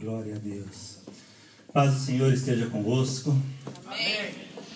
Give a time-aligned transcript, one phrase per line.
[0.00, 0.98] Glória a Deus.
[1.72, 3.36] Paz do Senhor esteja convosco.
[3.84, 4.30] Amém.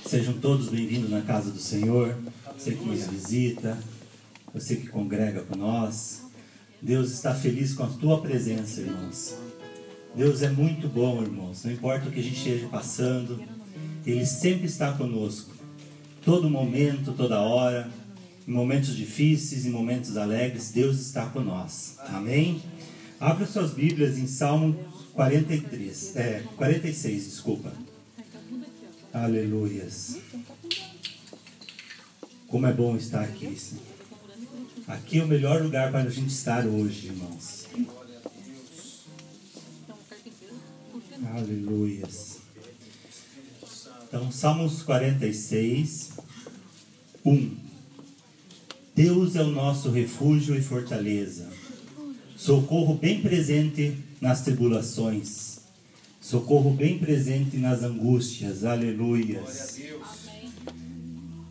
[0.04, 2.18] Sejam todos bem-vindos na casa do Senhor.
[2.58, 3.78] Você que nos visita,
[4.52, 6.22] você que congrega com nós.
[6.80, 9.36] Deus está feliz com a tua presença, irmãos.
[10.12, 11.62] Deus é muito bom, irmãos.
[11.62, 13.40] Não importa o que a gente esteja passando,
[14.04, 15.54] Ele sempre está conosco.
[16.24, 17.88] Todo momento, toda hora,
[18.46, 22.02] em momentos difíceis, em momentos alegres, Deus está conosco.
[22.08, 22.60] Amém?
[23.20, 24.76] Abra suas Bíblias em Salmo
[25.14, 27.72] 43, é, 46, desculpa.
[29.12, 30.16] Aleluias.
[32.48, 33.56] Como é bom estar aqui.
[34.86, 37.66] Aqui é o melhor lugar para a gente estar hoje, irmãos.
[41.34, 42.38] Aleluias.
[44.08, 46.10] Então, Salmos 46,
[47.24, 47.56] 1.
[48.94, 51.50] Deus é o nosso refúgio e fortaleza,
[52.36, 55.58] socorro bem presente nas tribulações,
[56.20, 58.64] socorro bem presente nas angústias.
[58.64, 59.80] Aleluias.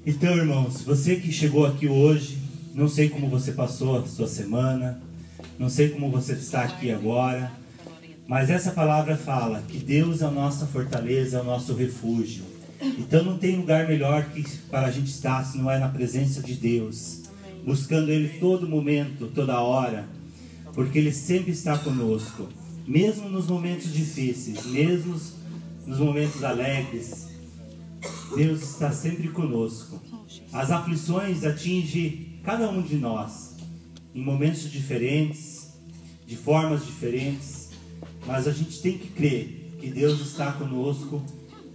[0.06, 2.38] Então, irmãos, você que chegou aqui hoje,
[2.74, 5.02] não sei como você passou a sua semana,
[5.60, 7.52] não sei como você está aqui agora,
[8.26, 12.46] mas essa palavra fala que Deus é a nossa fortaleza, é o nosso refúgio.
[12.82, 16.42] Então não tem lugar melhor que para a gente estar se não é na presença
[16.42, 17.24] de Deus,
[17.66, 20.08] buscando Ele todo momento, toda hora,
[20.74, 22.48] porque Ele sempre está conosco,
[22.88, 25.20] mesmo nos momentos difíceis, mesmo
[25.86, 27.28] nos momentos alegres.
[28.36, 30.02] Deus está sempre conosco.
[30.54, 33.56] As aflições atingem cada um de nós
[34.14, 35.70] em momentos diferentes,
[36.26, 37.62] de formas diferentes
[38.26, 41.24] mas a gente tem que crer que Deus está conosco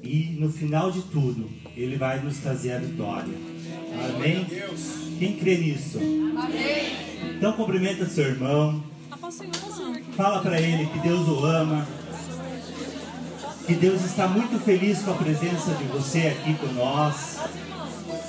[0.03, 3.35] e no final de tudo Ele vai nos trazer a vitória.
[4.15, 4.47] Amém?
[5.19, 5.99] Quem crê nisso?
[5.99, 7.37] Amém.
[7.37, 8.83] Então cumprimenta seu irmão.
[10.17, 11.87] Fala para ele que Deus o ama.
[13.67, 17.39] Que Deus está muito feliz com a presença de você aqui com nós.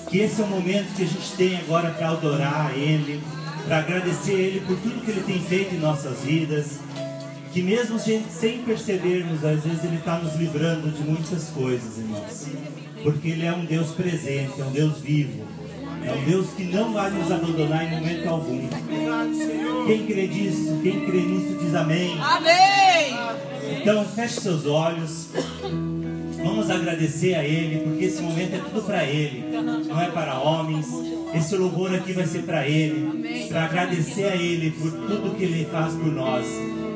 [0.09, 3.21] Que esse é o momento que a gente tem agora para adorar Ele,
[3.65, 6.79] para agradecer Ele por tudo que Ele tem feito em nossas vidas
[7.57, 12.45] que mesmo sem percebermos, às vezes Ele está nos livrando de muitas coisas, irmãos.
[13.01, 15.46] Porque Ele é um Deus presente, é um Deus vivo.
[16.07, 18.67] É um Deus que não vai nos abandonar em momento algum.
[19.85, 22.17] Quem crê nisso, quem crê nisso diz amém.
[22.19, 23.81] Amém.
[23.81, 25.27] Então feche seus olhos.
[26.43, 29.43] Vamos agradecer a Ele, porque esse momento é tudo para Ele,
[29.87, 30.87] não é para homens.
[31.33, 35.65] Esse louvor aqui vai ser para Ele, para agradecer a Ele por tudo que Ele
[35.65, 36.45] faz por nós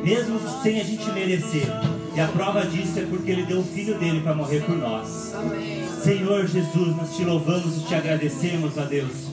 [0.03, 1.67] mesmo sem a gente merecer.
[2.15, 5.33] E a prova disso é porque Ele deu o Filho dele para morrer por nós.
[5.35, 5.80] Amém.
[6.03, 9.27] Senhor Jesus, nós te louvamos e te agradecemos, a Deus,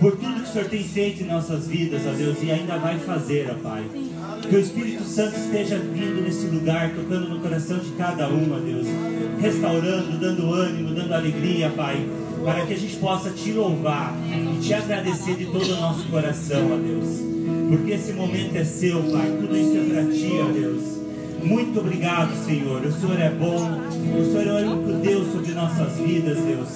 [0.00, 2.98] por tudo que o Senhor tem feito em nossas vidas, a Deus, e ainda vai
[2.98, 3.84] fazer, ó Pai.
[4.48, 8.58] Que o Espírito Santo esteja vindo nesse lugar, tocando no coração de cada um, ó
[8.58, 8.86] Deus,
[9.38, 12.08] restaurando, dando ânimo, dando alegria, Pai,
[12.42, 16.72] para que a gente possa te louvar e te agradecer de todo o nosso coração,
[16.72, 17.20] ó Deus.
[17.68, 19.36] Porque esse momento é seu, Pai.
[19.38, 20.95] Tudo isso é para ti, ó Deus.
[21.46, 22.84] Muito obrigado, Senhor.
[22.84, 23.56] O Senhor é bom.
[23.56, 26.68] O Senhor é o único Deus sobre nossas vidas, Deus.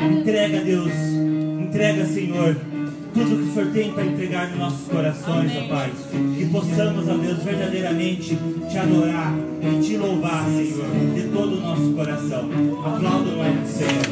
[0.00, 0.92] Entrega, Deus.
[1.60, 2.54] Entrega, Senhor.
[3.14, 5.90] Tudo que o Senhor tem para entregar nos nossos corações, ó Pai.
[6.36, 8.36] Que possamos, ó Deus, verdadeiramente
[8.68, 9.32] te adorar
[9.62, 12.50] e te louvar, Senhor, de todo o nosso coração.
[12.84, 14.04] Aplauda o Senhor.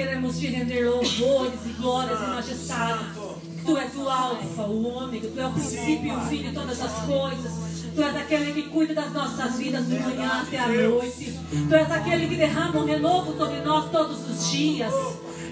[0.00, 3.04] queremos te render louvores e glórias e majestade.
[3.66, 6.80] Tu és o Alfa, o Ômega, tu és o princípio e o fim de todas
[6.80, 7.52] as coisas.
[7.94, 11.38] Tu és aquele que cuida das nossas vidas do manhã até a noite.
[11.68, 14.94] Tu és aquele que derrama um renovo sobre nós todos os dias.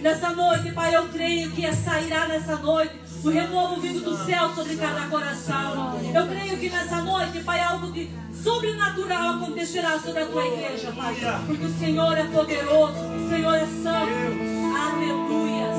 [0.00, 2.94] Nessa noite, Pai, eu creio que sairá nessa noite
[3.24, 5.98] o renovo vindo do céu sobre cada coração.
[6.14, 11.16] Eu creio que nessa noite, Pai, algo de sobrenatural acontecerá sobre a tua igreja, Pai.
[11.46, 14.38] Porque o Senhor é poderoso, o Senhor é santo.
[14.76, 15.78] Aleluias.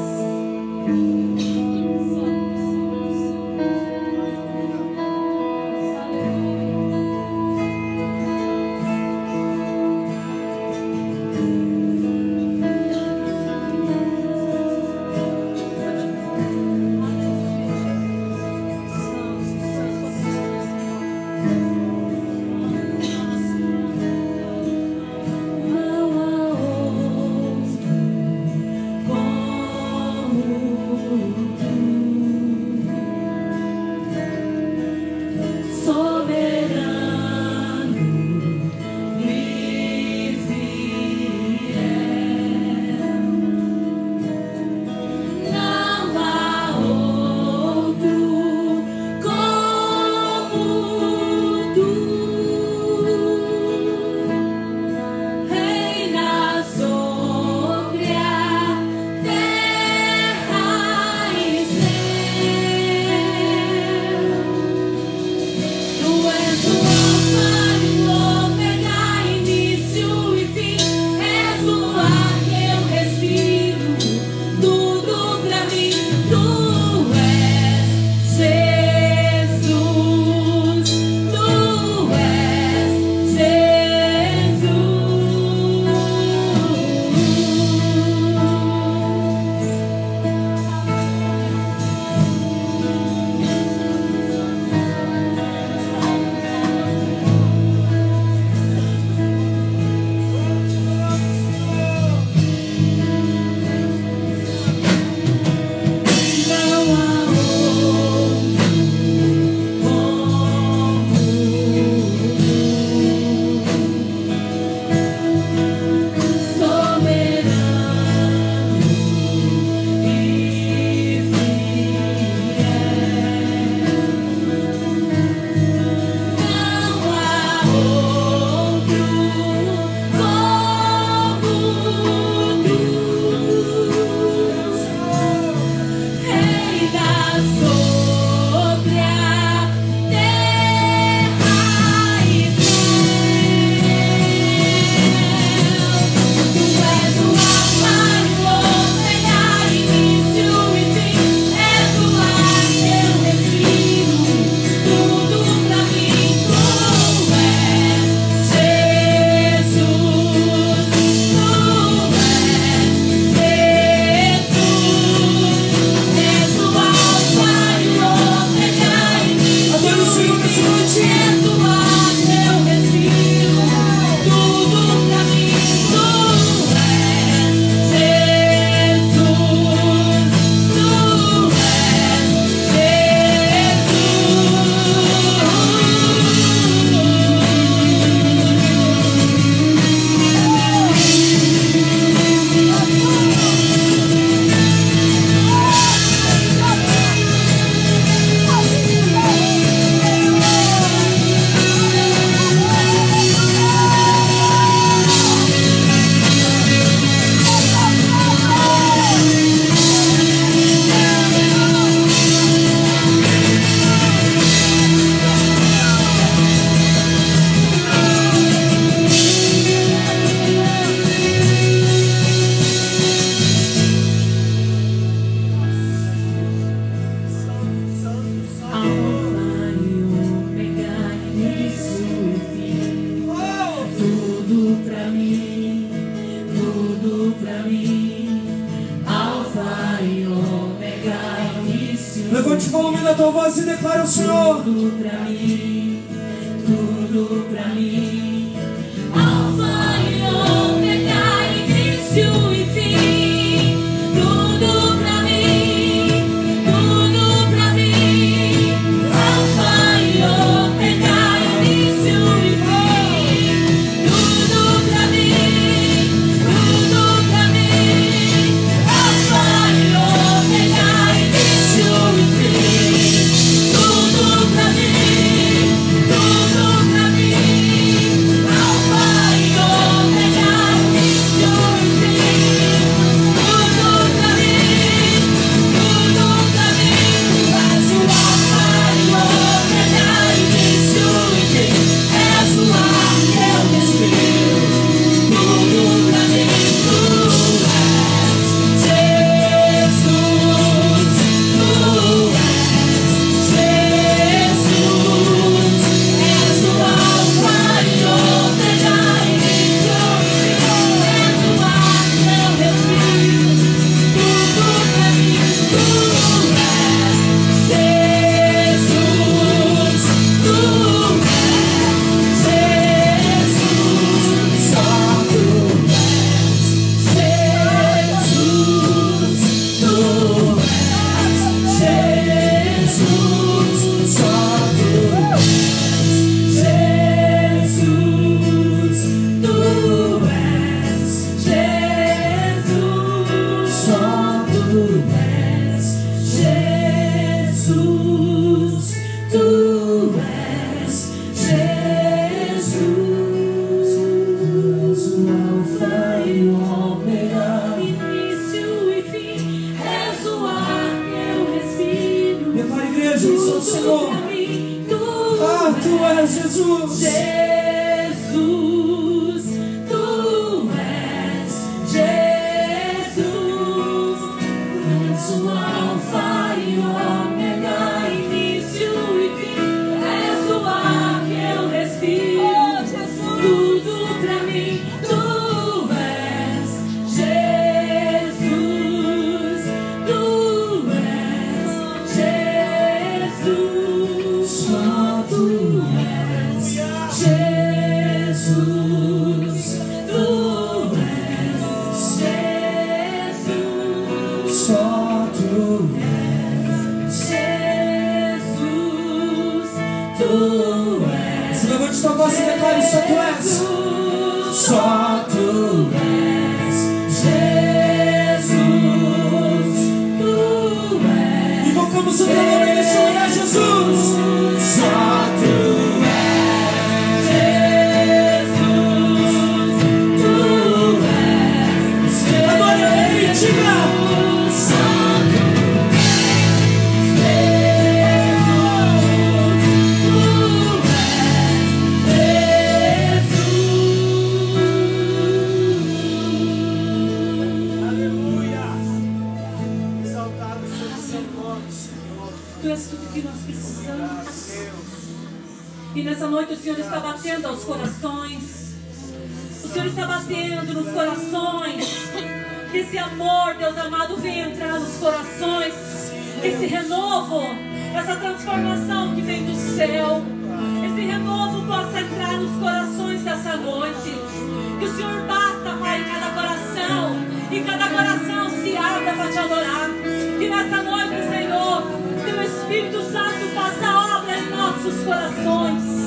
[485.09, 485.98] Corações.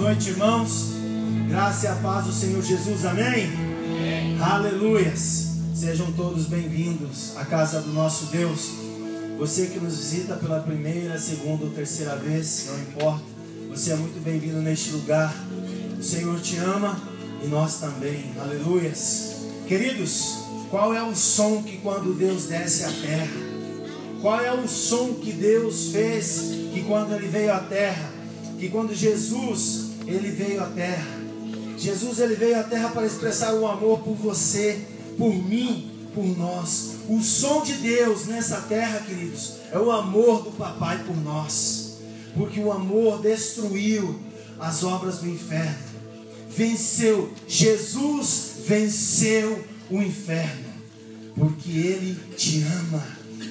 [0.00, 0.94] Noite, irmãos.
[1.46, 3.50] Graça e a paz do Senhor Jesus, amém?
[4.40, 5.48] Aleluias!
[5.74, 8.70] Sejam todos bem-vindos à casa do nosso Deus.
[9.38, 13.22] Você que nos visita pela primeira, segunda ou terceira vez, não importa,
[13.68, 15.34] você é muito bem-vindo neste lugar.
[15.98, 16.98] O Senhor te ama
[17.44, 19.36] e nós também, aleluias.
[19.68, 20.38] Queridos,
[20.70, 23.36] qual é o som que quando Deus desce à terra?
[24.22, 28.10] Qual é o som que Deus fez que quando ele veio à terra,
[28.58, 31.20] que quando Jesus ele veio à terra,
[31.80, 34.84] Jesus ele veio à terra para expressar o amor por você,
[35.16, 36.96] por mim, por nós.
[37.08, 41.98] O som de Deus nessa terra, queridos, é o amor do papai por nós.
[42.34, 44.20] Porque o amor destruiu
[44.58, 45.90] as obras do inferno.
[46.50, 50.70] Venceu, Jesus venceu o inferno.
[51.34, 53.02] Porque ele te ama.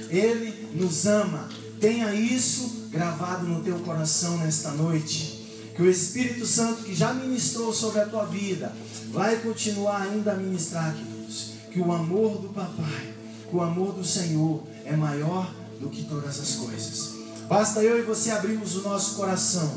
[0.09, 1.49] Ele nos ama.
[1.79, 5.38] Tenha isso gravado no teu coração nesta noite.
[5.79, 8.75] Que o Espírito Santo que já ministrou sobre a tua vida
[9.11, 11.53] vai continuar ainda a ministrar, queridos.
[11.71, 13.13] Que o amor do Papai,
[13.49, 17.11] que o amor do Senhor é maior do que todas as coisas.
[17.47, 19.71] Basta eu e você abrirmos o nosso coração.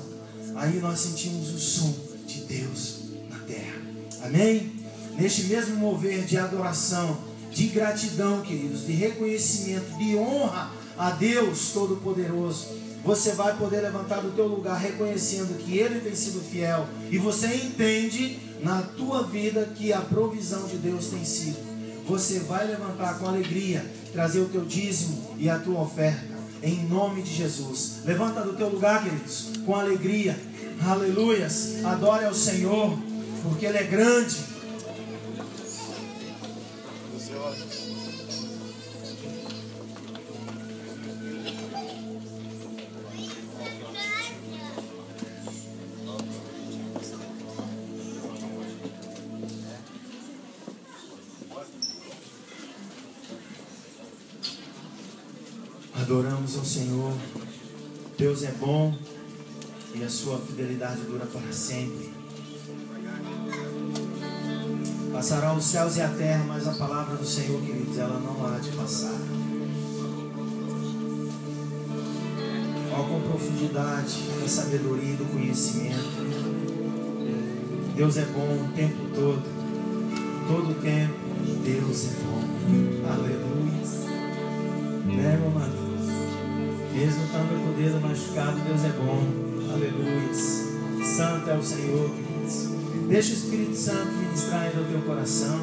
[0.56, 1.94] Aí nós sentimos o som
[2.26, 3.80] de Deus na terra.
[4.24, 4.72] Amém?
[5.16, 7.16] Neste mesmo mover de adoração,
[7.48, 14.30] de gratidão, queridos, de reconhecimento, de honra a Deus Todo-Poderoso você vai poder levantar do
[14.30, 19.92] teu lugar reconhecendo que Ele tem sido fiel e você entende na tua vida que
[19.92, 21.58] a provisão de Deus tem sido.
[22.06, 27.22] Você vai levantar com alegria, trazer o teu dízimo e a tua oferta, em nome
[27.22, 28.02] de Jesus.
[28.04, 30.38] Levanta do teu lugar, queridos, com alegria,
[30.84, 31.84] aleluias.
[31.84, 32.96] Adore ao Senhor,
[33.42, 34.51] porque Ele é grande
[58.22, 58.94] Deus é bom
[59.96, 62.12] e a sua fidelidade dura para sempre.
[65.12, 68.60] Passarão os céus e a terra, mas a palavra do Senhor, queridos, ela não há
[68.60, 69.18] de passar.
[72.92, 75.98] Ó, com profundidade da sabedoria e do conhecimento.
[77.96, 79.42] Deus é bom o tempo todo.
[80.46, 81.14] Todo o tempo,
[81.64, 83.12] Deus é bom.
[83.12, 83.71] Aleluia.
[87.02, 89.26] Mesmo estando com o dedo machucado, Deus é bom.
[89.72, 90.32] Aleluia.
[91.04, 92.68] Santo é o Senhor, queridos.
[93.08, 95.58] Deixa o Espírito Santo ministrar no teu coração.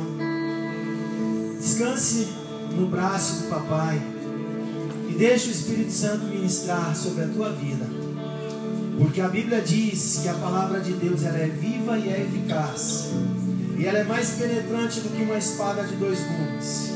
[1.58, 2.28] Descanse
[2.76, 4.02] no braço do papai.
[5.08, 7.86] E deixa o Espírito Santo ministrar sobre a tua vida.
[8.98, 13.12] Porque a Bíblia diz que a palavra de Deus ela é viva e é eficaz.
[13.78, 16.90] E ela é mais penetrante do que uma espada de dois gumes.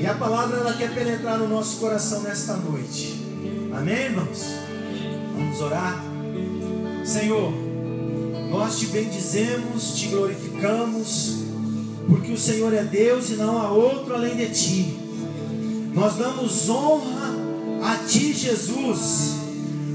[0.00, 3.27] E a palavra ela quer penetrar no nosso coração nesta noite.
[3.78, 4.44] Amém, irmãos?
[5.36, 6.04] Vamos orar.
[7.04, 7.52] Senhor,
[8.50, 11.44] nós te bendizemos, te glorificamos,
[12.08, 14.98] porque o Senhor é Deus e não há outro além de ti.
[15.94, 17.36] Nós damos honra
[17.84, 19.36] a ti, Jesus.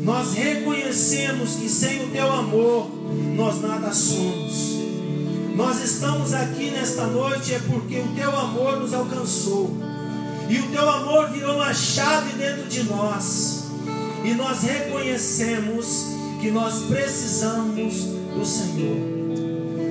[0.02, 2.90] Nós reconhecemos que sem o teu amor
[3.36, 4.78] nós nada somos.
[5.58, 9.76] Nós estamos aqui nesta noite é porque o teu amor nos alcançou.
[10.50, 13.63] E o teu amor virou uma chave dentro de nós
[14.24, 16.06] e nós reconhecemos
[16.40, 17.94] que nós precisamos
[18.34, 18.98] do Senhor.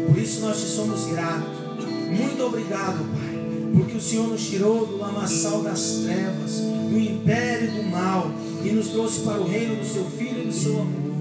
[0.09, 1.63] Por isso nós te somos gratos.
[2.11, 6.61] Muito obrigado, Pai, porque o Senhor nos tirou do lamaçal das trevas,
[6.91, 8.31] do império do mal
[8.65, 11.13] e nos trouxe para o reino do seu Filho e do seu amor.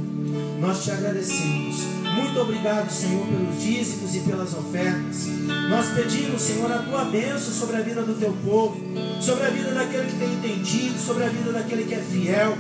[0.60, 1.78] Nós te agradecemos.
[2.16, 5.28] Muito obrigado, Senhor, pelos dízimos e pelas ofertas.
[5.70, 8.78] Nós pedimos, Senhor, a tua bênção sobre a vida do teu povo,
[9.22, 12.58] sobre a vida daquele que tem entendido, sobre a vida daquele que é fiel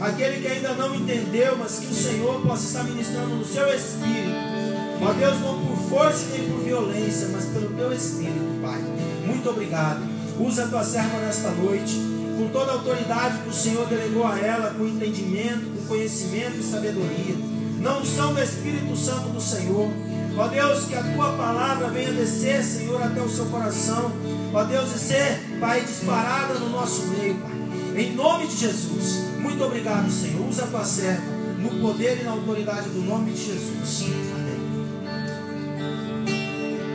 [0.00, 4.58] aquele que ainda não entendeu, mas que o Senhor possa estar ministrando no seu espírito.
[5.00, 8.80] Ó Deus, não por força nem por violência, mas pelo teu espírito, Pai.
[9.26, 10.00] Muito obrigado.
[10.40, 11.94] Usa a tua serva nesta noite,
[12.36, 16.62] com toda a autoridade que o Senhor delegou a ela, com entendimento, com conhecimento e
[16.62, 17.36] sabedoria.
[17.80, 19.88] Não são do Espírito Santo do Senhor.
[20.36, 24.12] Ó Deus, que a tua palavra venha descer, Senhor, até o seu coração.
[24.52, 27.57] Ó Deus, e ser, Pai, disparada no nosso meio, Pai.
[27.98, 29.24] Em nome de Jesus.
[29.40, 30.48] Muito obrigado, Senhor.
[30.48, 34.04] Usa a tua serva no poder e na autoridade do nome de Jesus.
[34.36, 34.68] Amém.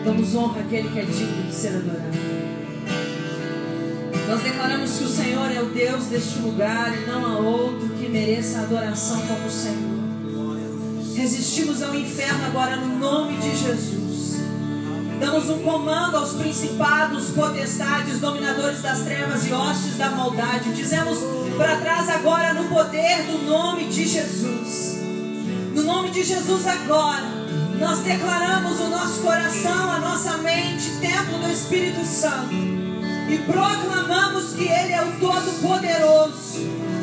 [0.06, 2.18] Damos honra àquele que é digno de ser adorado.
[4.30, 8.08] Nós declaramos que o Senhor é o Deus deste lugar e não há outro que
[8.08, 9.94] mereça adoração como o Senhor.
[11.16, 14.03] Resistimos ao inferno agora no nome de Jesus.
[15.20, 20.74] Damos um comando aos principados, potestades, dominadores das trevas e hostes da maldade.
[20.74, 21.20] Dizemos
[21.58, 24.98] para trás agora no poder do nome de Jesus.
[25.74, 27.26] No nome de Jesus agora,
[27.80, 32.54] nós declaramos o nosso coração, a nossa mente, templo do Espírito Santo.
[33.30, 36.60] E proclamamos que Ele é o Todo-Poderoso.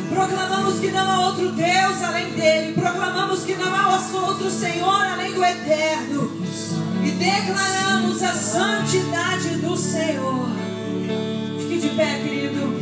[0.09, 2.73] Proclamamos que não há outro Deus além dele.
[2.75, 6.31] Proclamamos que não há outro Senhor além do Eterno.
[7.05, 10.49] E declaramos a santidade do Senhor.
[11.59, 12.81] Fique de pé, querido.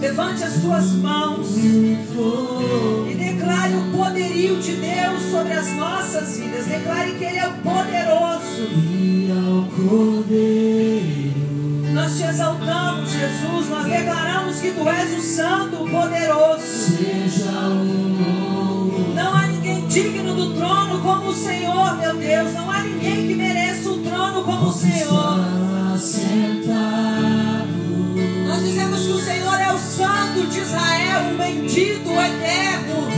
[0.00, 6.66] Levante as suas mãos e declare o poderio de Deus sobre as nossas vidas.
[6.66, 8.68] Declare que Ele é poderoso.
[10.30, 13.68] E Nós te exaltamos, Jesus.
[13.70, 16.62] Nós declaramos que Tu és o Santo, o poderoso.
[16.62, 18.37] seja o
[19.88, 22.52] digno do trono como o Senhor, meu Deus.
[22.52, 25.38] Não há ninguém que mereça o trono como o Senhor.
[28.46, 33.08] Nós dizemos que o Senhor é o Santo de Israel, o bendito, o eterno.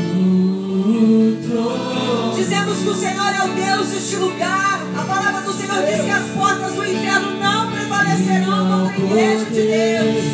[2.36, 4.80] Dizemos que o Senhor é o Deus deste lugar.
[4.96, 9.44] A palavra do Senhor diz que as portas do inferno não prevalecerão contra a igreja
[9.46, 10.24] de Deus.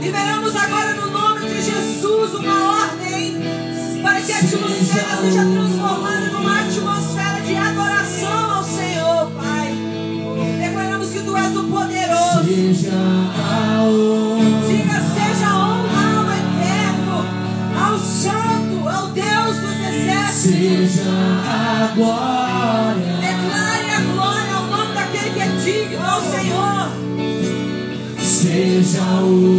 [0.00, 3.36] Liberamos agora no nome de Jesus uma ordem
[4.02, 4.91] para que a atmosfera
[5.22, 9.74] seja transformada numa atmosfera de adoração ao Senhor, Pai.
[10.58, 12.44] Declaramos que Tu és o poderoso.
[12.44, 17.16] Seja a honra, Diga, seja honra ao eterno,
[17.80, 20.34] ao santo, ao Deus dos exércitos.
[20.42, 21.10] seja
[21.46, 26.90] a glória, Declare a glória ao nome daquele que é digno, ao Senhor.
[28.18, 29.51] seja o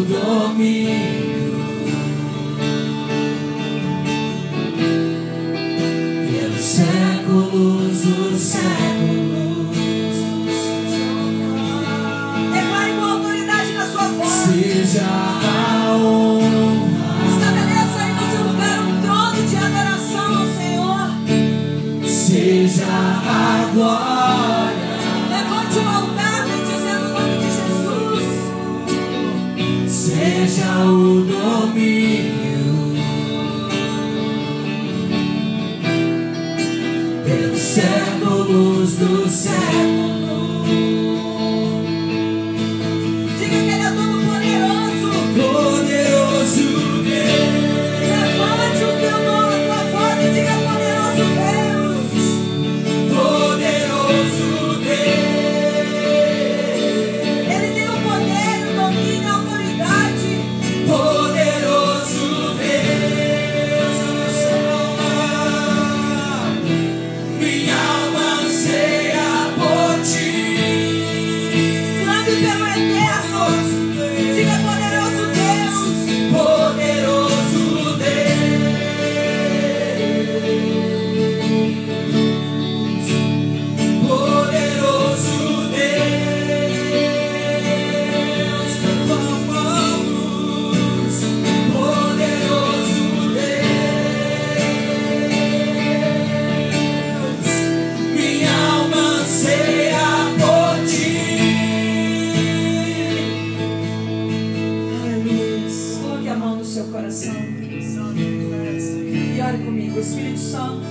[110.00, 110.86] Espírito Santo,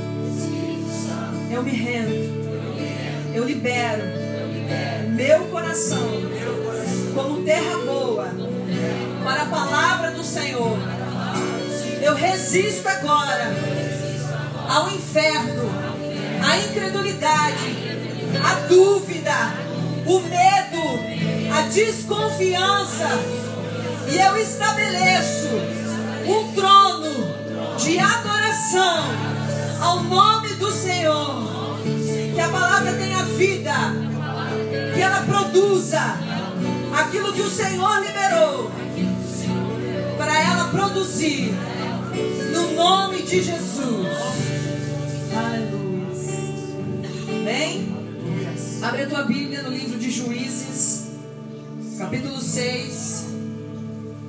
[1.50, 2.42] eu me rendo.
[3.34, 4.02] Eu libero.
[5.10, 6.08] Meu coração.
[7.14, 8.28] Como terra boa.
[9.24, 10.78] Para a palavra do Senhor.
[12.00, 13.54] Eu resisto agora
[14.68, 15.70] ao inferno,
[16.44, 17.76] à incredulidade,
[18.42, 19.54] à dúvida,
[20.06, 23.08] o medo, a desconfiança.
[24.10, 25.48] E eu estabeleço
[26.26, 28.41] um trono de adoração
[29.80, 31.78] ao nome do Senhor.
[32.34, 33.72] Que a palavra tenha vida,
[34.94, 36.18] que ela produza
[36.94, 38.70] aquilo que o Senhor liberou
[40.18, 41.54] para ela produzir,
[42.52, 44.06] no nome de Jesus.
[45.34, 46.06] Aleluia.
[47.40, 47.96] Amém?
[48.82, 51.12] Abre a tua Bíblia no livro de Juízes,
[51.98, 53.24] capítulo 6.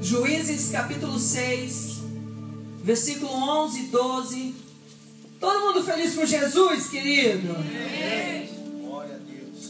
[0.02, 1.93] Juízes, capítulo 6,
[2.84, 4.56] versículo 11 e 12.
[5.40, 7.56] Todo mundo feliz com Jesus, querido?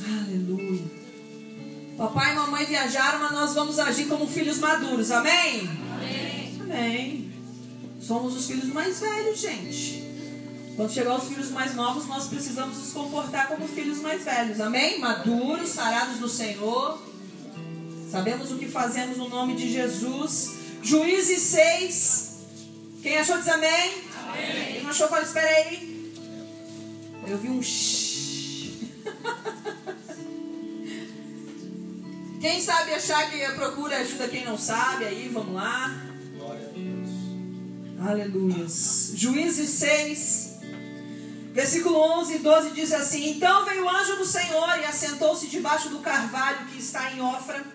[0.06, 1.04] Aleluia.
[1.98, 5.70] Papai e mamãe viajaram, mas nós vamos agir como filhos maduros, amém?
[6.62, 7.32] Amém.
[8.02, 10.04] Somos os filhos mais velhos, gente.
[10.76, 14.60] Quando chegar os filhos mais novos, nós precisamos nos comportar como filhos mais velhos.
[14.60, 15.00] Amém?
[15.00, 17.00] Maduros, sarados do Senhor.
[18.12, 20.56] Sabemos o que fazemos no nome de Jesus.
[20.82, 22.33] Juízes 6.
[23.04, 24.02] Quem achou diz amém?
[24.18, 24.74] Amém.
[24.76, 26.14] Quem não achou, fala, espera aí.
[27.28, 28.14] Eu vi um shhh.
[32.40, 36.02] Quem sabe achar que procura ajuda quem não sabe, aí vamos lá.
[36.38, 37.10] Glória a Deus.
[38.10, 38.66] Aleluia.
[39.16, 40.60] Juízes 6,
[41.52, 45.90] versículo 11 e 12 diz assim: Então veio o anjo do Senhor e assentou-se debaixo
[45.90, 47.66] do carvalho que está em Ofra,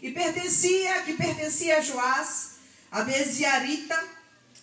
[0.00, 2.52] e pertencia, que pertencia a Joás,
[2.90, 4.21] a Beziarita,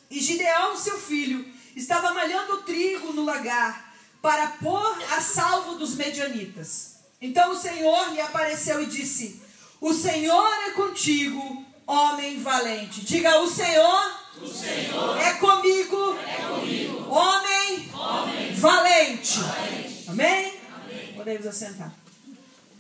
[0.10, 1.46] e Gideão, seu filho,
[1.76, 6.96] estava malhando trigo no lagar, para pôr a salvo dos medianitas.
[7.22, 9.42] Então o Senhor lhe apareceu e disse:
[9.80, 13.02] O Senhor é contigo, homem valente.
[13.02, 17.10] Diga: O Senhor, O Senhor é comigo, é comigo.
[17.10, 19.40] homem, Homem valente.
[19.40, 20.06] valente.
[20.08, 20.54] Amém?
[20.84, 21.14] Amém.
[21.16, 21.94] Podemos assentar.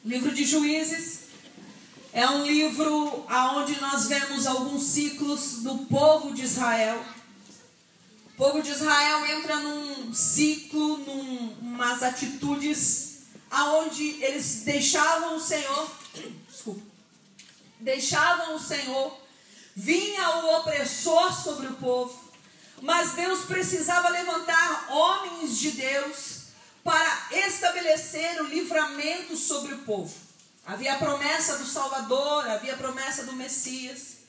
[0.03, 1.19] Livro de Juízes
[2.13, 7.03] é um livro aonde nós vemos alguns ciclos do povo de Israel.
[8.39, 15.91] O povo de Israel entra num ciclo, num, umas atitudes aonde eles deixavam o Senhor,
[16.49, 16.81] desculpa,
[17.81, 19.19] deixavam o Senhor,
[19.75, 22.17] vinha o opressor sobre o povo,
[22.81, 26.43] mas Deus precisava levantar homens de Deus
[26.81, 30.15] para estabelecer o livramento sobre o povo.
[30.65, 34.19] Havia a promessa do Salvador, havia a promessa do Messias.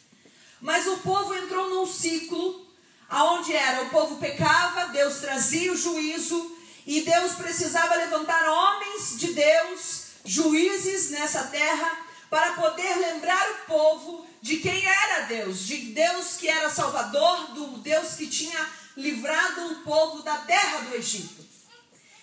[0.60, 2.69] Mas o povo entrou num ciclo
[3.10, 6.56] aonde era o povo pecava, Deus trazia o juízo
[6.86, 14.26] e Deus precisava levantar homens de Deus, juízes nessa terra, para poder lembrar o povo
[14.40, 19.76] de quem era Deus, de Deus que era Salvador, do Deus que tinha livrado o
[19.82, 21.44] povo da terra do Egito.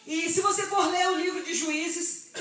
[0.06, 2.32] E se você for ler o livro de Juízes,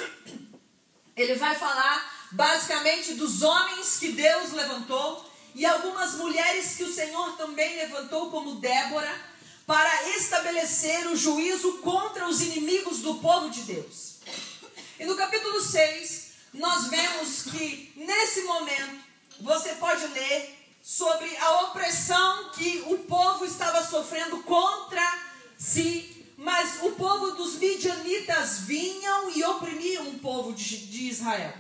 [1.17, 7.37] ele vai falar basicamente dos homens que Deus levantou e algumas mulheres que o Senhor
[7.37, 9.13] também levantou, como Débora,
[9.67, 14.19] para estabelecer o juízo contra os inimigos do povo de Deus.
[15.01, 19.05] E no capítulo 6, nós vemos que nesse momento
[19.41, 25.03] você pode ler sobre a opressão que o povo estava sofrendo contra
[25.59, 31.55] si mas o povo dos midianitas vinham e oprimiam o povo de, de Israel.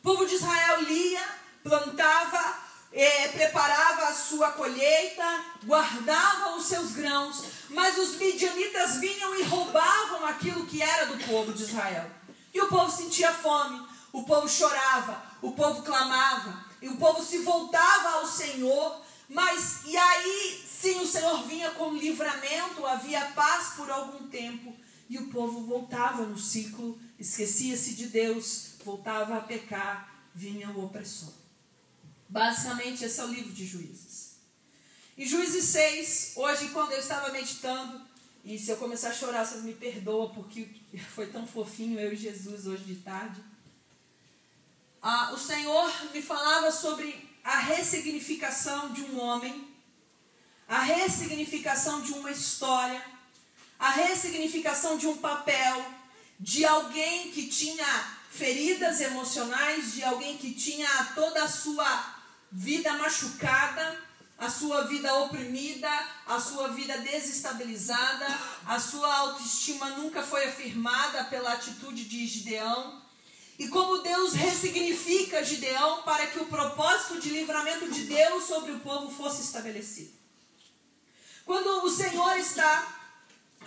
[0.00, 1.24] O povo de Israel lia,
[1.62, 2.63] plantava,
[2.94, 10.24] eh, preparava a sua colheita, guardava os seus grãos, mas os midianitas vinham e roubavam
[10.26, 12.10] aquilo que era do povo de Israel.
[12.52, 17.38] E o povo sentia fome, o povo chorava, o povo clamava, e o povo se
[17.38, 23.90] voltava ao Senhor mas, e aí, sim, o Senhor vinha com livramento, havia paz por
[23.90, 24.74] algum tempo,
[25.08, 31.43] e o povo voltava no ciclo, esquecia-se de Deus, voltava a pecar, vinha o opressor.
[32.28, 34.36] Basicamente, esse é o livro de Juízes.
[35.16, 38.00] Em Juízes 6, hoje, quando eu estava meditando,
[38.44, 40.68] e se eu começar a chorar, vocês me perdoam, porque
[41.14, 43.42] foi tão fofinho eu e Jesus hoje de tarde.
[45.00, 49.68] Ah, o Senhor me falava sobre a ressignificação de um homem,
[50.66, 53.04] a ressignificação de uma história,
[53.78, 55.84] a ressignificação de um papel,
[56.40, 57.86] de alguém que tinha
[58.30, 62.13] feridas emocionais, de alguém que tinha toda a sua
[62.54, 64.00] vida machucada,
[64.38, 65.90] a sua vida oprimida,
[66.24, 68.26] a sua vida desestabilizada,
[68.64, 73.02] a sua autoestima nunca foi afirmada pela atitude de Gideão.
[73.58, 78.80] E como Deus ressignifica Gideão para que o propósito de livramento de Deus sobre o
[78.80, 80.12] povo fosse estabelecido.
[81.44, 82.98] Quando o Senhor está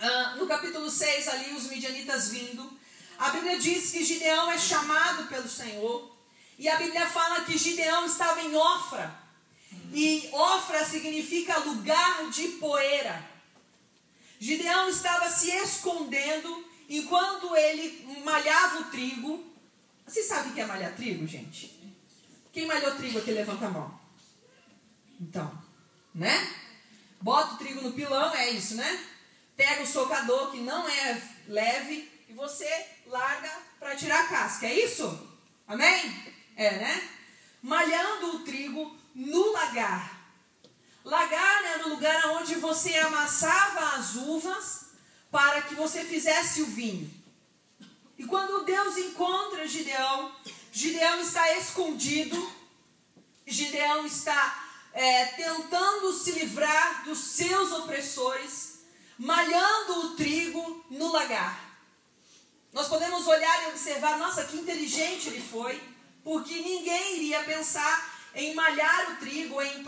[0.00, 2.78] ah, no capítulo 6 ali, os midianitas vindo,
[3.18, 6.17] a Bíblia diz que Gideão é chamado pelo Senhor.
[6.58, 9.16] E a Bíblia fala que Gideão estava em Ofra.
[9.92, 13.24] E Ofra significa lugar de poeira.
[14.40, 19.46] Gideão estava se escondendo enquanto ele malhava o trigo.
[20.04, 21.78] Vocês sabem o que é malhar trigo, gente?
[22.52, 24.00] Quem malhou trigo aqui, levanta a mão.
[25.20, 25.62] Então,
[26.14, 26.54] né?
[27.20, 29.04] Bota o trigo no pilão, é isso, né?
[29.56, 34.74] Pega o socador, que não é leve, e você larga para tirar a casca, é
[34.74, 35.28] isso?
[35.66, 36.37] Amém?
[36.58, 37.08] É, né?
[37.62, 40.18] Malhando o trigo no lagar.
[41.04, 44.86] Lagar era o lugar onde você amassava as uvas
[45.30, 47.08] para que você fizesse o vinho.
[48.18, 50.34] E quando Deus encontra Gideão,
[50.72, 52.52] Gideão está escondido,
[53.46, 58.80] Gideão está é, tentando se livrar dos seus opressores,
[59.16, 61.68] malhando o trigo no lagar.
[62.72, 65.80] Nós podemos olhar e observar, nossa, que inteligente ele foi,
[66.22, 69.84] porque ninguém iria pensar em malhar o trigo, em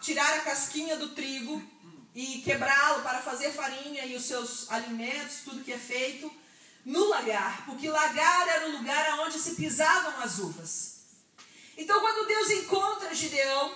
[0.00, 1.62] tirar a casquinha do trigo
[2.14, 6.32] e quebrá-lo para fazer farinha e os seus alimentos, tudo que é feito,
[6.84, 11.00] no lagar, porque lagar era o lugar onde se pisavam as uvas.
[11.76, 13.72] Então, quando Deus encontra Gideão,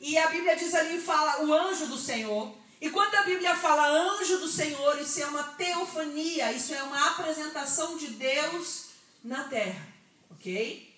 [0.00, 3.88] e a Bíblia diz ali, fala o anjo do Senhor, e quando a Bíblia fala
[3.88, 8.86] anjo do Senhor, isso é uma teofania, isso é uma apresentação de Deus
[9.22, 9.86] na terra,
[10.30, 10.91] ok?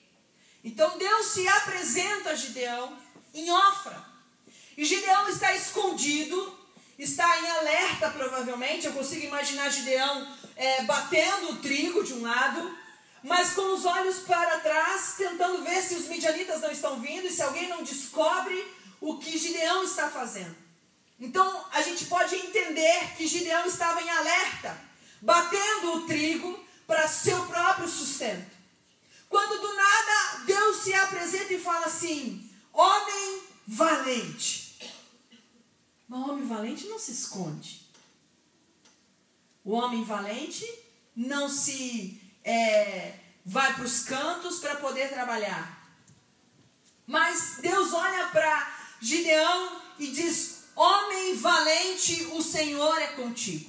[0.64, 2.96] Então Deus se apresenta a Gideão
[3.34, 4.02] em Ofra.
[4.76, 6.58] E Gideão está escondido,
[6.98, 8.86] está em alerta provavelmente.
[8.86, 12.76] Eu consigo imaginar Gideão é, batendo o trigo de um lado,
[13.22, 17.30] mas com os olhos para trás, tentando ver se os midianitas não estão vindo e
[17.30, 18.66] se alguém não descobre
[19.00, 20.56] o que Gideão está fazendo.
[21.20, 24.76] Então a gente pode entender que Gideão estava em alerta,
[25.20, 28.53] batendo o trigo para seu próprio sustento.
[29.34, 34.94] Quando do nada Deus se apresenta e fala assim: homem valente.
[36.06, 37.90] Mas o homem valente não se esconde.
[39.64, 40.64] O homem valente
[41.16, 45.84] não se é, vai para os cantos para poder trabalhar.
[47.04, 53.68] Mas Deus olha para Gideão e diz: Homem valente, o Senhor é contigo.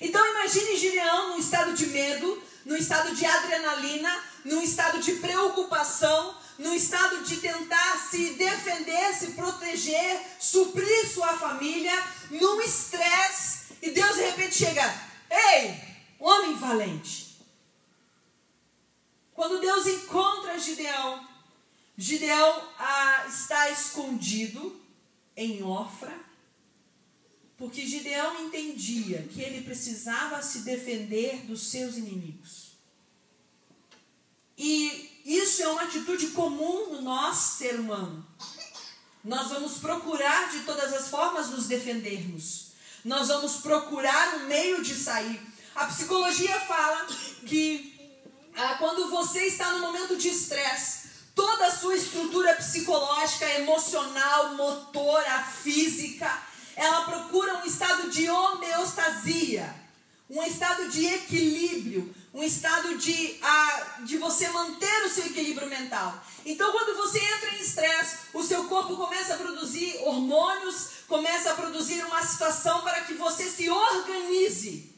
[0.00, 6.36] Então imagine Gideão num estado de medo, num estado de adrenalina, num estado de preocupação,
[6.58, 11.92] num estado de tentar se defender, se proteger, suprir sua família,
[12.30, 14.82] num estresse, e Deus de repente chega:
[15.30, 15.74] Ei,
[16.18, 17.32] homem valente.
[19.34, 21.26] Quando Deus encontra Gideão,
[21.96, 24.80] Gideão ah, está escondido
[25.36, 26.16] em Ofra,
[27.56, 32.61] porque Gideão entendia que ele precisava se defender dos seus inimigos.
[34.64, 38.24] E isso é uma atitude comum no nosso ser humano.
[39.24, 42.68] Nós vamos procurar de todas as formas nos defendermos.
[43.04, 45.40] Nós vamos procurar um meio de sair.
[45.74, 47.06] A psicologia fala
[47.44, 47.92] que
[48.54, 55.42] ah, quando você está no momento de estresse, toda a sua estrutura psicológica, emocional, motora,
[55.42, 56.40] física,
[56.76, 59.74] ela procura um estado de homeostasia,
[60.30, 63.38] um estado de equilíbrio, um estado de,
[64.04, 66.24] de você manter o seu equilíbrio mental.
[66.46, 71.54] Então, quando você entra em estresse, o seu corpo começa a produzir hormônios, começa a
[71.54, 74.90] produzir uma situação para que você se organize.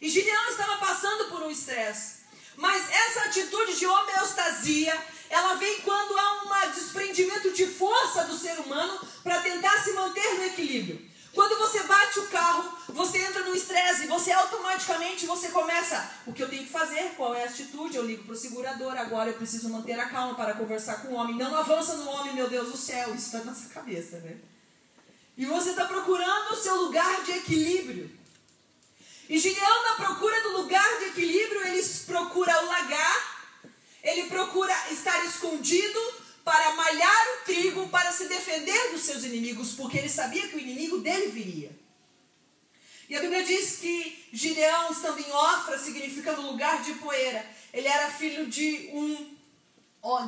[0.00, 2.20] E Gideão estava passando por um estresse.
[2.56, 4.98] Mas essa atitude de homeostasia,
[5.28, 10.34] ela vem quando há um desprendimento de força do ser humano para tentar se manter
[10.34, 11.09] no equilíbrio.
[11.32, 16.42] Quando você bate o carro, você entra no estresse, você automaticamente você começa, o que
[16.42, 17.14] eu tenho que fazer?
[17.16, 17.96] Qual é a atitude?
[17.96, 21.14] Eu ligo para o segurador, agora eu preciso manter a calma para conversar com o
[21.14, 21.36] homem.
[21.36, 24.38] Não avança no homem, meu Deus do céu, isso está na sua cabeça, né?
[25.36, 28.10] E você está procurando o seu lugar de equilíbrio.
[29.28, 33.48] E Gideão, na procura do lugar de equilíbrio, ele procura o lagar,
[34.02, 36.00] ele procura estar escondido
[36.50, 40.58] para malhar o trigo, para se defender dos seus inimigos, porque ele sabia que o
[40.58, 41.70] inimigo dele viria.
[43.08, 48.10] E a Bíblia diz que Gideão, estando em Ofra, significando lugar de poeira, ele era
[48.10, 49.38] filho de um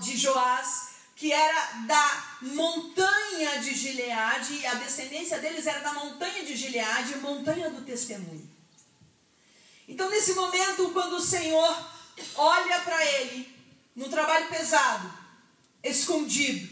[0.01, 6.45] de Joás, que era da montanha de Gileade, e a descendência deles era da montanha
[6.45, 8.49] de Gileade, montanha do testemunho.
[9.89, 11.91] Então, nesse momento, quando o Senhor
[12.37, 13.53] olha para ele,
[13.97, 15.22] num trabalho pesado,
[15.83, 16.69] escondido,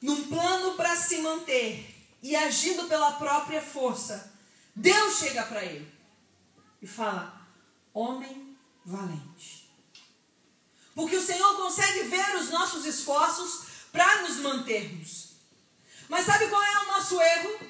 [0.00, 4.32] num plano para se manter e agindo pela própria força,
[4.74, 5.90] Deus chega para ele
[6.80, 7.46] e fala:
[7.92, 9.68] Homem valente.
[10.94, 15.28] Porque o Senhor consegue ver os nossos esforços para nos mantermos.
[16.08, 17.60] Mas sabe qual é o nosso erro?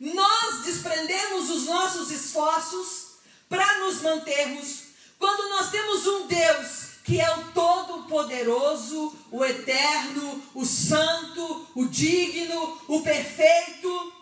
[0.00, 3.18] Nós desprendemos os nossos esforços
[3.48, 4.84] para nos mantermos,
[5.18, 12.82] quando nós temos um Deus que é o Todo-Poderoso, o Eterno, o Santo, o Digno,
[12.86, 14.12] o Perfeito.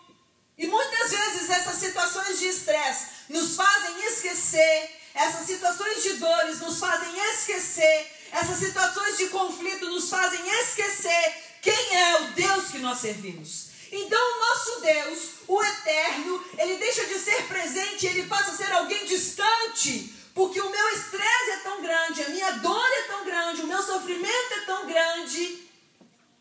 [0.57, 6.79] E muitas vezes essas situações de estresse nos fazem esquecer, essas situações de dores nos
[6.79, 12.99] fazem esquecer, essas situações de conflito nos fazem esquecer quem é o Deus que nós
[12.99, 13.67] servimos.
[13.91, 18.71] Então, o nosso Deus, o eterno, ele deixa de ser presente, ele passa a ser
[18.71, 23.63] alguém distante, porque o meu estresse é tão grande, a minha dor é tão grande,
[23.63, 25.67] o meu sofrimento é tão grande,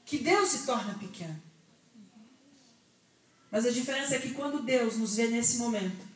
[0.05, 1.43] que Deus se torna pequeno.
[3.51, 6.07] Mas a diferença é que quando Deus nos vê nesse momento,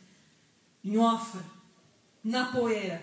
[0.84, 1.42] em Ofra,
[2.22, 3.02] na poeira,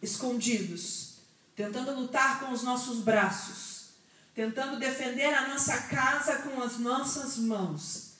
[0.00, 1.18] escondidos,
[1.54, 3.90] tentando lutar com os nossos braços,
[4.34, 8.14] tentando defender a nossa casa com as nossas mãos,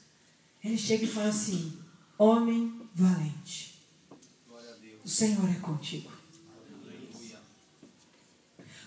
[0.62, 1.82] ele chega e fala assim:
[2.18, 3.67] Homem valente,
[5.09, 6.12] o Senhor é contigo.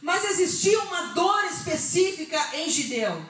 [0.03, 3.27] Mas existia uma dor específica em Gideão.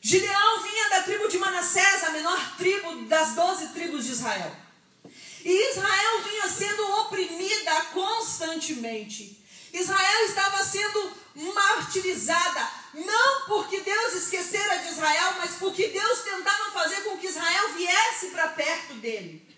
[0.00, 4.56] Gideão vinha da tribo de Manassés, a menor tribo das doze tribos de Israel.
[5.44, 9.40] E Israel vinha sendo oprimida constantemente.
[9.72, 11.12] Israel estava sendo
[11.54, 17.72] martirizada, não porque Deus esquecera de Israel, mas porque Deus tentava fazer com que Israel
[17.74, 19.53] viesse para perto dele.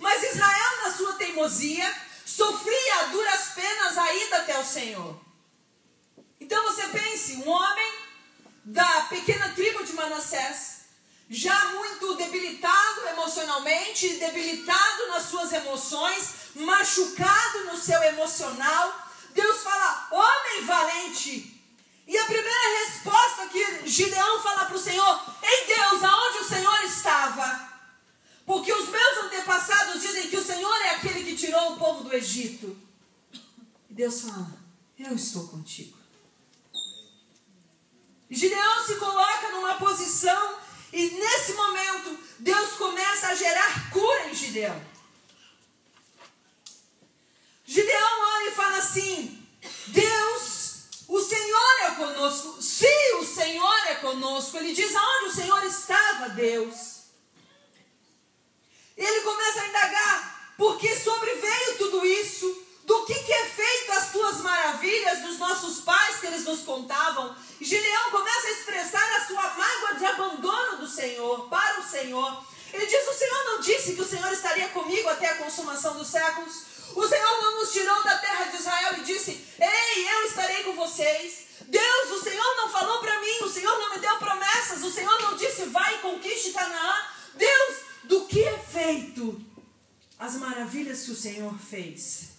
[0.00, 1.94] Mas Israel, na sua teimosia,
[2.24, 5.20] sofria a duras penas a ida até o Senhor.
[6.40, 7.92] Então você pense, um homem
[8.64, 10.80] da pequena tribo de Manassés,
[11.28, 20.64] já muito debilitado emocionalmente, debilitado nas suas emoções, machucado no seu emocional, Deus fala, homem
[20.64, 21.62] valente.
[22.06, 26.84] E a primeira resposta que Gideão fala para o Senhor, ei Deus, aonde o Senhor
[26.84, 27.69] estava?
[28.50, 32.12] Porque os meus antepassados dizem que o Senhor é aquele que tirou o povo do
[32.12, 32.76] Egito.
[33.88, 34.58] E Deus fala,
[34.98, 35.96] eu estou contigo.
[38.28, 40.58] Gideão se coloca numa posição
[40.92, 44.84] e nesse momento Deus começa a gerar cura em Gideão.
[47.64, 49.46] Gideão olha e fala assim:
[49.86, 52.60] Deus, o Senhor é conosco.
[52.60, 56.99] Se o Senhor é conosco, ele diz aonde o Senhor estava, Deus.
[59.00, 64.38] Ele começa a indagar, porque sobreveio tudo isso, do que, que é feito as tuas
[64.42, 67.34] maravilhas dos nossos pais que eles nos contavam.
[67.58, 72.44] Gideão começa a expressar a sua mágoa de abandono do Senhor, para o Senhor.
[72.74, 76.08] Ele diz: O Senhor não disse que o Senhor estaria comigo até a consumação dos
[76.08, 76.52] séculos?
[76.94, 80.74] O Senhor não nos tirou da terra de Israel e disse: Ei, eu estarei com
[80.74, 81.48] vocês.
[81.62, 85.22] Deus, o Senhor não falou para mim, o Senhor não me deu promessas, o Senhor
[85.22, 86.94] não disse: Vai e conquiste Canaã.
[87.34, 89.40] Deus, do que é feito
[90.18, 92.30] as maravilhas que o Senhor fez?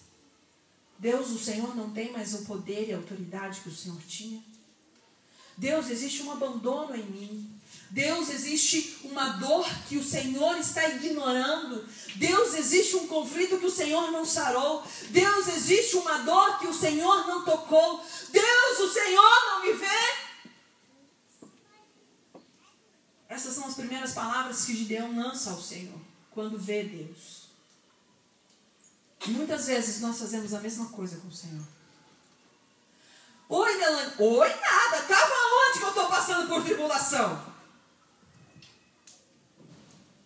[0.98, 4.42] Deus, o Senhor não tem mais o poder e a autoridade que o Senhor tinha?
[5.56, 7.50] Deus, existe um abandono em mim.
[7.90, 11.84] Deus, existe uma dor que o Senhor está ignorando.
[12.16, 14.82] Deus, existe um conflito que o Senhor não sarou.
[15.10, 18.02] Deus, existe uma dor que o Senhor não tocou.
[18.30, 20.31] Deus, o Senhor não me vê.
[23.32, 25.98] Essas são as primeiras palavras que Gideão lança ao Senhor
[26.32, 27.48] quando vê Deus.
[29.26, 31.66] Muitas vezes nós fazemos a mesma coisa com o Senhor.
[33.48, 34.12] Oi, Melanie.
[34.18, 34.98] Oi, nada.
[34.98, 35.32] Estava
[35.66, 37.54] onde que eu estou passando por tribulação?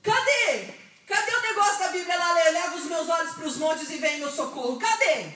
[0.03, 0.75] Cadê?
[1.07, 2.33] Cadê o negócio da Bíblia lá?
[2.33, 4.81] Leva os meus olhos para os montes e vem meu socorro.
[4.81, 5.33] Cadê?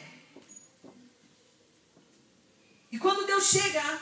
[2.90, 4.00] E quando Deus chega,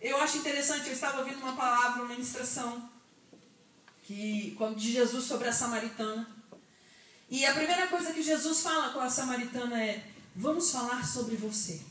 [0.00, 2.88] eu acho interessante, eu estava ouvindo uma palavra, uma ministração,
[4.08, 6.26] que, quando de Jesus sobre a samaritana.
[7.28, 10.02] E a primeira coisa que Jesus fala com a samaritana é:
[10.34, 11.82] Vamos falar sobre você.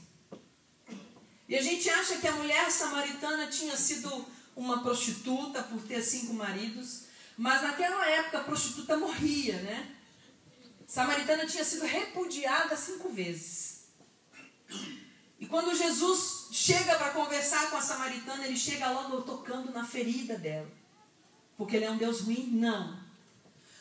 [1.48, 6.34] E a gente acha que a mulher samaritana tinha sido uma prostituta por ter cinco
[6.34, 7.04] maridos,
[7.38, 9.96] mas naquela época a prostituta morria, né?
[10.88, 13.90] Samaritana tinha sido repudiada cinco vezes.
[15.40, 20.36] E quando Jesus chega para conversar com a samaritana, ele chega logo tocando na ferida
[20.36, 20.87] dela.
[21.58, 22.50] Porque ele é um Deus ruim?
[22.54, 23.00] Não.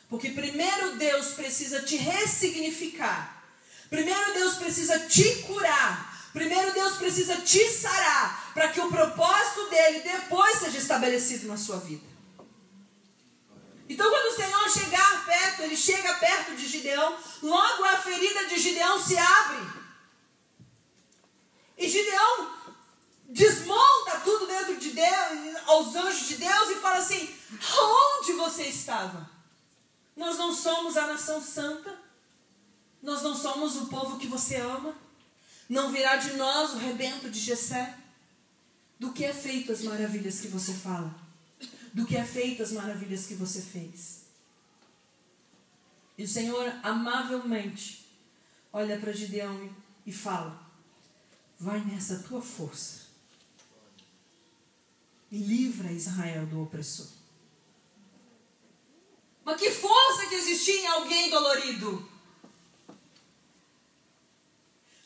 [0.09, 3.45] Porque primeiro Deus precisa te ressignificar.
[3.91, 6.31] Primeiro Deus precisa te curar.
[6.33, 8.53] Primeiro Deus precisa te sarar.
[8.55, 12.17] Para que o propósito dele depois seja estabelecido na sua vida.
[13.89, 18.59] Então, quando o Senhor chegar perto, ele chega perto de Gideão, logo a ferida de
[18.59, 19.65] Gideão se abre.
[21.79, 22.56] E Gideão
[23.29, 29.29] desmonta tudo dentro de Deus, aos anjos de Deus, e fala assim: Onde você estava?
[30.17, 31.99] Nós não somos a nação santa,
[33.03, 34.97] nós não somos o povo que você ama,
[35.69, 37.99] não virá de nós o rebento de Jessé.
[38.99, 41.15] Do que é feito as maravilhas que você fala?
[41.93, 44.23] Do que é feito as maravilhas que você fez?
[46.17, 48.07] E o Senhor amavelmente
[48.73, 49.71] olha para Gideão
[50.07, 50.67] e fala:
[51.61, 53.06] Vai nessa tua força
[55.31, 57.09] e livra Israel do opressor.
[59.45, 62.11] Mas que força que existia em alguém dolorido?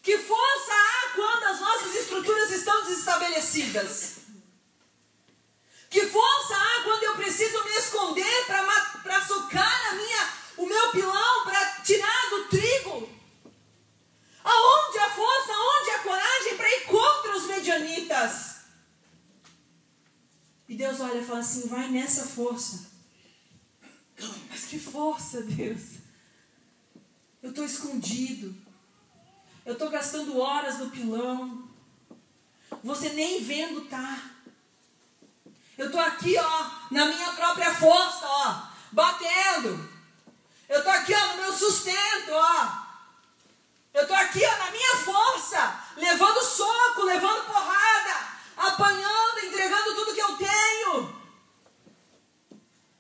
[0.03, 4.17] Que força há quando as nossas estruturas estão desestabelecidas?
[5.91, 11.45] Que força há quando eu preciso me esconder para socar a minha, o meu pilão,
[11.45, 13.11] para tirar do trigo?
[14.43, 18.50] Aonde a força, aonde a coragem para ir contra os medianitas?
[24.49, 25.99] Mas que força, Deus.
[27.43, 28.55] Eu estou escondido.
[29.67, 31.69] Eu estou gastando horas no pilão.
[32.85, 34.31] Você nem vendo tá.
[35.77, 39.91] Eu estou aqui, ó, na minha própria força, ó, batendo.
[40.69, 42.87] Eu estou aqui, ó, no meu sustento, ó.
[43.93, 48.30] Eu estou aqui, ó, na minha força, levando soco, levando porrada,
[48.61, 51.21] apanhando, entregando tudo que eu tenho.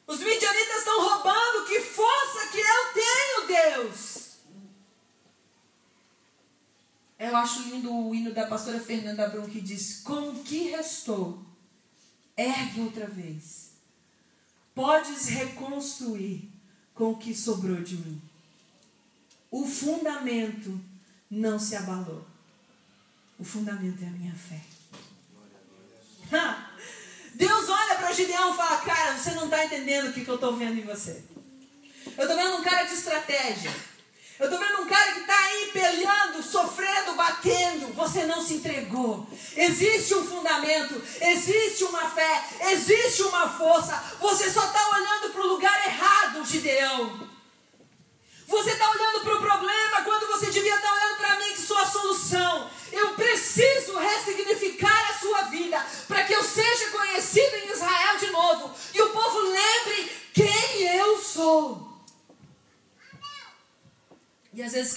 [0.07, 4.21] Os midianitas estão roubando, que força que eu tenho, Deus.
[7.19, 11.45] Eu acho lindo o hino da pastora Fernanda Brum que diz: Com o que restou,
[12.37, 13.73] ergue outra vez.
[14.75, 16.51] Podes reconstruir
[16.95, 18.23] com o que sobrou de mim.
[19.51, 20.81] O fundamento
[21.31, 22.25] não se abalou.
[23.39, 24.70] O fundamento é a minha fé.
[27.35, 30.37] Deus olha para Gideão e fala: Cara, você não está entendendo o que, que eu
[30.37, 31.23] estou vendo em você.
[32.17, 33.75] Eu estou vendo um cara de estratégia.
[34.39, 37.93] Eu estou vendo um cara que está aí peleando, sofrendo, batendo.
[37.93, 39.29] Você não se entregou.
[39.55, 44.03] Existe um fundamento, existe uma fé, existe uma força.
[44.19, 47.29] Você só está olhando para o lugar errado, Gideão.
[48.49, 51.39] Você está olhando para o problema quando você devia estar tá olhando para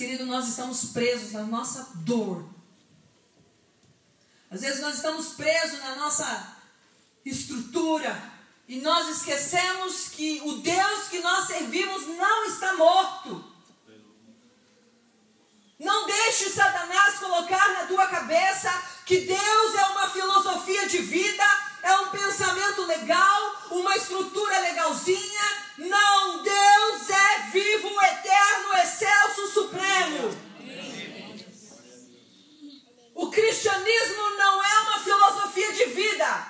[0.03, 2.45] querido, nós estamos presos na nossa dor.
[4.51, 6.57] Às vezes nós estamos presos na nossa
[7.25, 8.31] estrutura
[8.67, 13.45] e nós esquecemos que o Deus que nós servimos não está morto.
[15.79, 18.69] Não deixe Satanás colocar na tua cabeça
[19.05, 21.43] que Deus é uma filosofia de vida,
[21.81, 25.32] é um pensamento legal, uma estrutura legalzinha,
[25.83, 30.43] não, Deus é vivo, eterno, excelso, supremo.
[33.15, 36.47] O cristianismo não é uma filosofia de vida.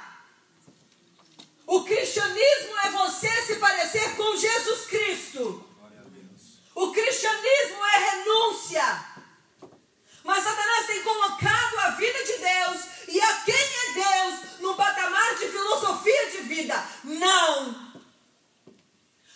[1.65, 5.65] O cristianismo é você se parecer com Jesus Cristo.
[6.75, 9.05] O cristianismo é renúncia.
[10.23, 15.35] Mas Satanás tem colocado a vida de Deus e a quem é Deus num patamar
[15.35, 16.83] de filosofia de vida.
[17.03, 17.92] Não!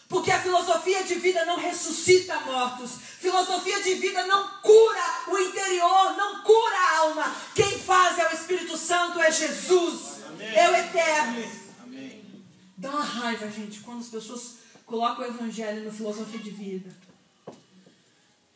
[0.08, 2.92] Porque a filosofia de vida não ressuscita mortos.
[3.20, 7.36] Filosofia de vida não cura o interior, não cura a alma.
[7.54, 10.24] Quem faz é o Espírito Santo, é Jesus.
[10.28, 10.56] Amém.
[10.56, 11.52] É o eterno.
[11.84, 12.44] Amém.
[12.78, 16.96] Dá uma raiva, gente, quando as pessoas colocam o evangelho no filosofia de vida.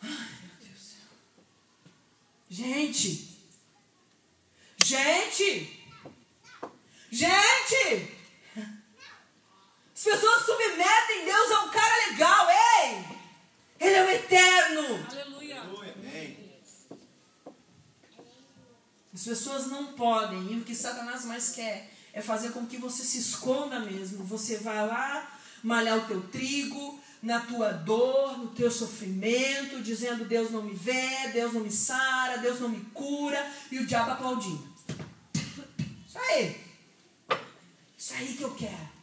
[0.01, 1.01] Ai, meu Deus do céu.
[2.49, 3.37] Gente.
[4.77, 5.83] Gente.
[7.11, 8.20] Gente.
[10.01, 13.05] As pessoas submetem Deus a um cara legal, ei!
[13.79, 15.07] Ele é o eterno.
[15.11, 15.61] Aleluia.
[19.13, 23.03] As pessoas não podem, e o que Satanás mais quer é fazer com que você
[23.03, 24.23] se esconda mesmo.
[24.23, 30.49] Você vai lá malhar o teu trigo, na tua dor, no teu sofrimento, dizendo Deus
[30.49, 34.67] não me vê, Deus não me sara, Deus não me cura, e o diabo aplaudindo.
[36.07, 36.59] Isso aí.
[37.95, 39.00] Isso aí que eu quero.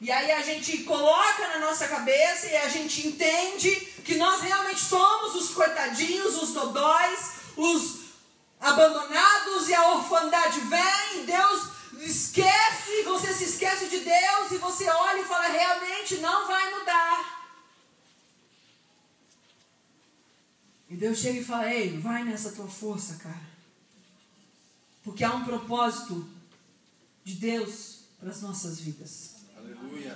[0.00, 3.74] E aí a gente coloca na nossa cabeça e a gente entende
[4.04, 8.00] que nós realmente somos os coitadinhos, os dodóis, os
[8.60, 11.68] abandonados e a orfandade vem, Deus
[12.00, 17.36] esquece, você se esquece de Deus e você olha e fala, realmente não vai mudar.
[20.88, 23.56] E Deus chega e fala, ei, vai nessa tua força, cara.
[25.02, 26.28] Porque há um propósito
[27.24, 29.35] de Deus para as nossas vidas.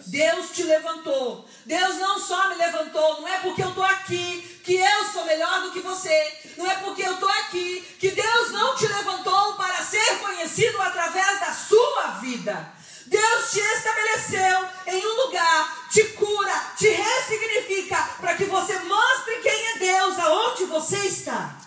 [0.07, 1.49] Deus te levantou.
[1.66, 5.62] Deus não só me levantou, não é porque eu estou aqui que eu sou melhor
[5.62, 6.38] do que você.
[6.57, 11.41] Não é porque eu estou aqui que Deus não te levantou para ser conhecido através
[11.41, 12.72] da sua vida.
[13.07, 19.66] Deus te estabeleceu em um lugar, te cura, te ressignifica, para que você mostre quem
[19.68, 21.61] é Deus, aonde você está.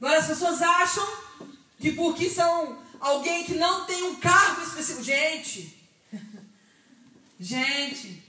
[0.00, 1.06] Agora as pessoas acham
[1.78, 5.04] que porque são alguém que não tem um cargo específico.
[5.04, 5.81] Gente,
[7.42, 8.22] Gente,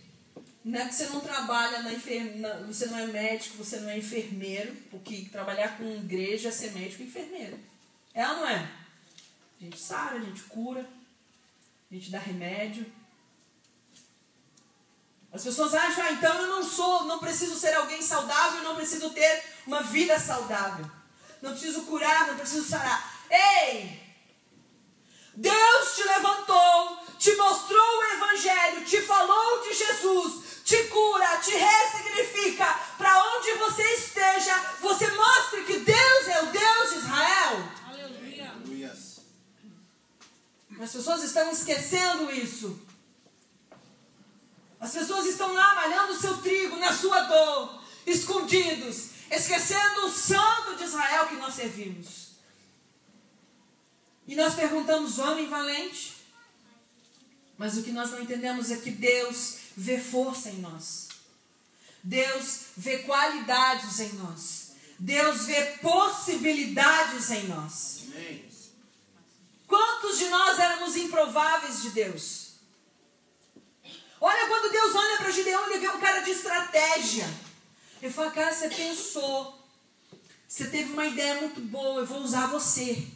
[0.66, 4.00] não é que você não trabalha na enfermeira, você não é médico, você não é
[4.00, 7.60] enfermeiro, porque trabalhar com igreja é ser médico e enfermeiro.
[8.12, 8.56] É ou não é?
[8.58, 10.90] A gente sara, a gente cura,
[11.92, 12.92] a gente dá remédio.
[15.32, 19.12] As pessoas acham, ah, então eu não sou, não preciso ser alguém saudável, não preciso
[19.12, 20.90] ter uma vida saudável.
[21.40, 23.28] Não preciso curar, não preciso sarar.
[23.30, 24.03] Ei!
[25.36, 32.66] Deus te levantou, te mostrou o Evangelho, te falou de Jesus, te cura, te ressignifica.
[32.98, 37.70] Para onde você esteja, você mostre que Deus é o Deus de Israel.
[37.88, 38.54] Aleluia.
[40.80, 42.82] As pessoas estão esquecendo isso.
[44.80, 50.76] As pessoas estão lá malhando o seu trigo na sua dor, escondidos, esquecendo o santo
[50.76, 52.23] de Israel que nós servimos.
[54.28, 56.14] E nós perguntamos, homem valente?
[57.58, 61.10] Mas o que nós não entendemos é que Deus vê força em nós.
[62.02, 64.72] Deus vê qualidades em nós.
[64.98, 68.04] Deus vê possibilidades em nós.
[69.68, 72.54] Quantos de nós éramos improváveis de Deus?
[74.22, 77.30] Olha, quando Deus olha para Gideão, ele vê um cara de estratégia.
[78.02, 79.60] Ele fala, cara, você pensou.
[80.48, 83.08] Você teve uma ideia muito boa, eu vou usar você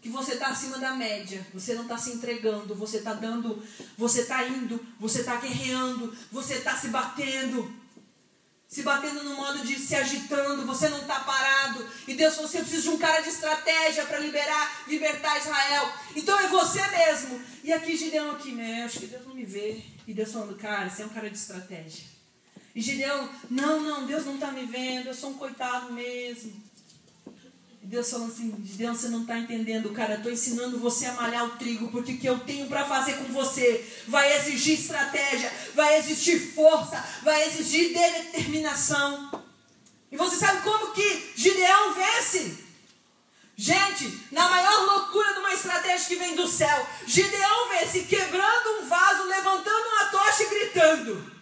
[0.00, 3.62] que você está acima da média, você não está se entregando, você está dando,
[3.96, 7.74] você está indo, você está guerreando, você está se batendo,
[8.68, 11.84] se batendo no modo de se agitando, você não está parado.
[12.06, 15.92] E Deus falou: você precisa de um cara de estratégia para liberar, libertar Israel.
[16.14, 17.40] Então é você mesmo.
[17.64, 18.84] E aqui Gideão aqui, né?
[18.84, 19.82] Acho que Deus não me vê.
[20.06, 22.04] E Deus falando, cara, você é um cara de estratégia.
[22.74, 26.67] E Gideão, não, não, Deus não está me vendo, eu sou um coitado mesmo.
[27.88, 31.56] Deus falando assim, Deus, você não está entendendo, cara, estou ensinando você a malhar o
[31.56, 36.52] trigo, porque o que eu tenho para fazer com você vai exigir estratégia, vai exigir
[36.52, 39.42] força, vai exigir determinação.
[40.12, 42.58] E você sabe como que Gideão vence?
[43.56, 48.86] Gente, na maior loucura de uma estratégia que vem do céu, Gideão vence quebrando um
[48.86, 51.37] vaso, levantando uma tocha e gritando.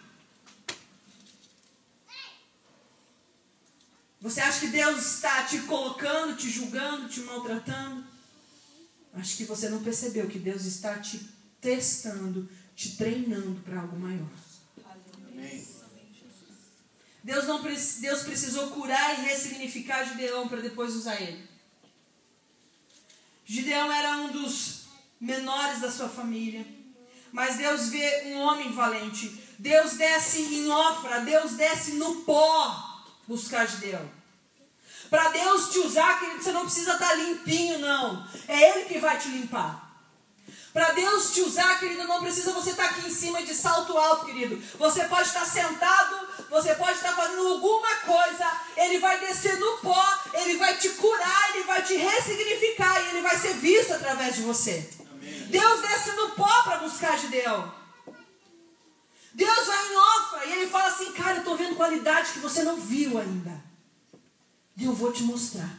[4.19, 8.03] Você acha que Deus está te colocando, te julgando, te maltratando?
[9.13, 11.19] Acho que você não percebeu que Deus está te
[11.61, 14.27] testando, te treinando para algo maior.
[17.23, 21.47] Deus, não, Deus precisou curar e ressignificar Gideão para depois usar ele.
[23.45, 24.85] Gideão era um dos
[25.19, 26.65] menores da sua família.
[27.31, 29.43] Mas Deus vê um homem valente.
[29.59, 32.86] Deus desce em Ofra, Deus desce no pó
[33.27, 34.09] buscar Gideão.
[35.09, 38.27] Para Deus te usar, querido, você não precisa estar tá limpinho, não.
[38.47, 39.87] É Ele que vai te limpar.
[40.73, 43.97] Para Deus te usar, querido, não precisa você estar tá aqui em cima de salto
[43.97, 44.61] alto, querido.
[44.77, 48.45] Você pode estar tá sentado, você pode estar fazendo alguma coisa.
[48.75, 53.21] Ele vai descer no pó, ele vai te curar, ele vai te ressignificar e ele
[53.21, 54.87] vai ser visto através de você.
[54.99, 55.47] Amém.
[55.47, 57.63] Deus desce no pó para buscar Gideão.
[57.63, 57.86] Deus
[59.45, 62.79] vai em Ofra e ele fala assim: Cara, eu estou vendo qualidade que você não
[62.79, 63.63] viu ainda.
[64.75, 65.69] E eu vou te mostrar.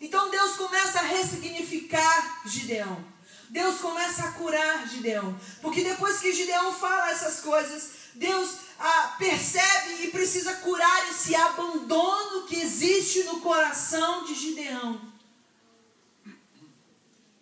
[0.00, 3.04] Então Deus começa a ressignificar Gideão.
[3.50, 5.38] Deus começa a curar Gideão.
[5.60, 12.46] Porque depois que Gideão fala essas coisas, Deus ah, percebe e precisa curar esse abandono
[12.46, 15.00] que existe no coração de Gideão.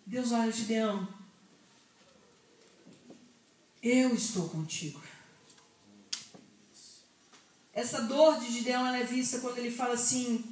[0.05, 1.07] Deus olha, Gideão,
[3.87, 5.01] eu estou contigo.
[7.73, 10.43] Essa dor de Gideão é vista quando ele fala assim: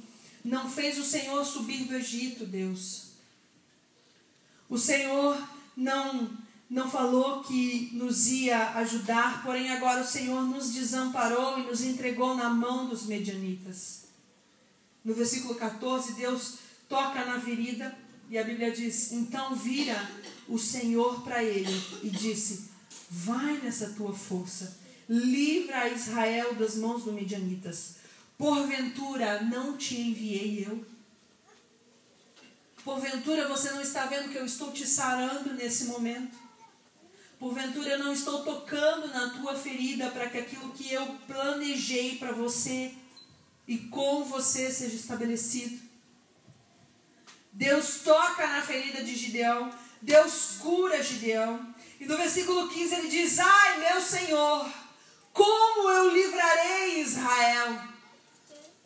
[0.44, 3.06] Não fez o Senhor subir do Egito, Deus.
[4.68, 5.36] O Senhor
[5.76, 6.36] não
[6.68, 12.34] não falou que nos ia ajudar, porém agora o Senhor nos desamparou e nos entregou
[12.34, 14.06] na mão dos medianitas.
[15.04, 16.58] No versículo 14, Deus
[16.88, 17.96] toca na ferida
[18.28, 19.96] e a Bíblia diz: Então vira
[20.48, 22.75] o Senhor para ele e disse:
[23.08, 24.78] Vai nessa tua força,
[25.08, 27.96] livra a Israel das mãos dos medianitas.
[28.36, 30.84] Porventura não te enviei eu?
[32.84, 36.36] Porventura você não está vendo que eu estou te sarando nesse momento?
[37.38, 42.32] Porventura eu não estou tocando na tua ferida para que aquilo que eu planejei para
[42.32, 42.94] você
[43.66, 45.84] e com você seja estabelecido.
[47.52, 49.70] Deus toca na ferida de Gideão,
[50.00, 54.66] Deus cura Gideão, e no versículo 15 ele diz: Ai, meu Senhor,
[55.32, 57.78] como eu livrarei Israel?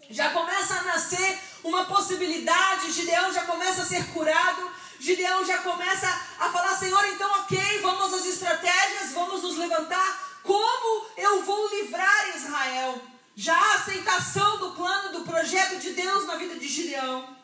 [0.08, 6.06] Já começa a nascer uma possibilidade, Gideão já começa a ser curado, Gideão já começa
[6.38, 10.40] a falar: Senhor, então, ok, vamos às estratégias, vamos nos levantar.
[10.42, 13.00] Como eu vou livrar Israel?
[13.36, 17.39] Já a aceitação do plano, do projeto de Deus na vida de Gideão.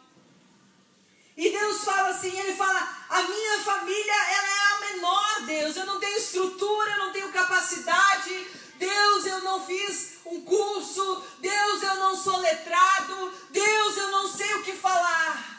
[1.36, 2.80] E Deus fala assim, ele fala,
[3.10, 5.76] a minha família ela é a menor, Deus.
[5.76, 8.46] Eu não tenho estrutura, eu não tenho capacidade.
[8.78, 11.24] Deus, eu não fiz um curso.
[11.40, 13.32] Deus, eu não sou letrado.
[13.50, 15.56] Deus, eu não sei o que falar.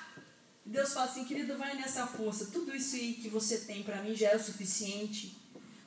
[0.66, 2.48] Deus fala assim, querido, vai nessa força.
[2.48, 5.38] Tudo isso aí que você tem para mim já é o suficiente.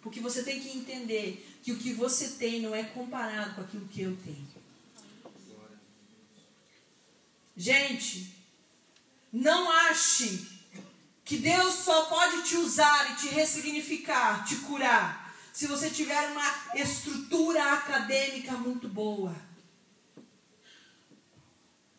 [0.02, 3.88] Porque você tem que entender que o que você tem não é comparado com aquilo
[3.88, 4.48] que eu tenho.
[7.56, 8.39] Gente,
[9.32, 10.46] não ache
[11.24, 16.74] que Deus só pode te usar e te ressignificar, te curar, se você tiver uma
[16.74, 19.34] estrutura acadêmica muito boa.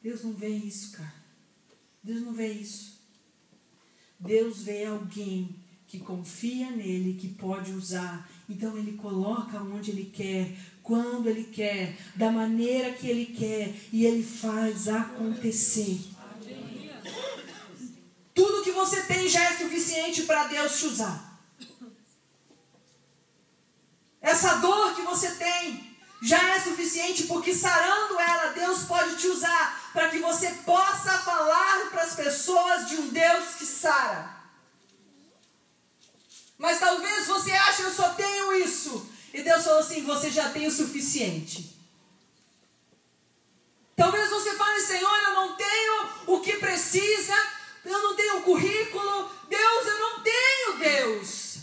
[0.01, 1.13] Deus não vê isso, cara.
[2.03, 2.99] Deus não vê isso.
[4.19, 5.55] Deus vê alguém
[5.87, 8.29] que confia nele, que pode usar.
[8.49, 14.05] Então ele coloca onde ele quer, quando ele quer, da maneira que ele quer, e
[14.05, 15.99] ele faz acontecer.
[18.81, 21.39] Você tem já é suficiente para Deus te usar.
[24.19, 29.91] Essa dor que você tem já é suficiente, porque sarando ela, Deus pode te usar
[29.93, 34.35] para que você possa falar para as pessoas de um Deus que sara.
[36.57, 39.09] Mas talvez você ache, eu só tenho isso.
[39.31, 41.75] E Deus falou assim: você já tem o suficiente.
[43.95, 47.35] Talvez você fale, Senhor, eu não tenho o que precisa,
[47.85, 49.31] eu não tenho currículo.
[49.49, 51.57] Deus, eu não tenho Deus.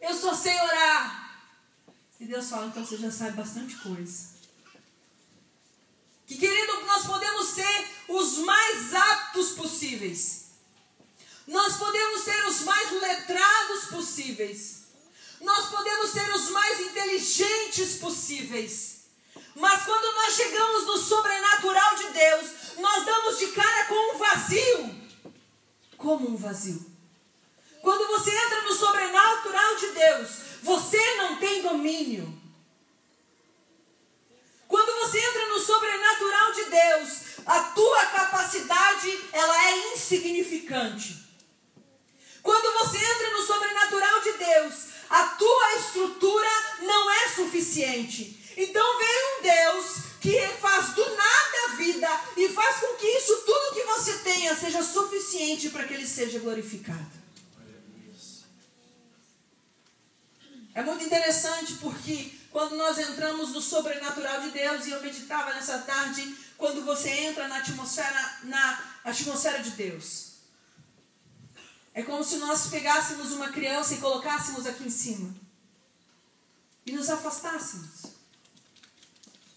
[0.00, 1.24] Eu só sei orar.
[2.20, 4.34] E Deus fala, então você já sabe bastante coisa.
[6.26, 10.44] Que querido, nós podemos ser os mais aptos possíveis.
[11.46, 14.84] Nós podemos ser os mais letrados possíveis.
[15.40, 18.94] Nós podemos ser os mais inteligentes possíveis.
[19.54, 24.94] Mas quando nós chegamos no sobrenatural de Deus, nós damos de cara com um vazio.
[25.96, 26.84] Como um vazio.
[27.82, 30.30] Quando você entra no sobrenatural de Deus,
[30.62, 32.42] você não tem domínio.
[34.66, 41.24] Quando você entra no sobrenatural de Deus, a tua capacidade ela é insignificante.
[42.42, 44.74] Quando você entra no sobrenatural de Deus,
[45.10, 46.48] a tua estrutura
[46.80, 48.52] não é suficiente.
[48.56, 53.42] Então vem um Deus que faz do nada a vida e faz com que isso
[53.44, 57.12] tudo que você tenha seja suficiente para que ele seja glorificado.
[60.74, 65.80] É muito interessante porque quando nós entramos no sobrenatural de Deus, e eu meditava nessa
[65.80, 70.36] tarde, quando você entra na atmosfera, na atmosfera de Deus.
[71.92, 75.34] É como se nós pegássemos uma criança e colocássemos aqui em cima.
[76.86, 78.13] E nos afastássemos.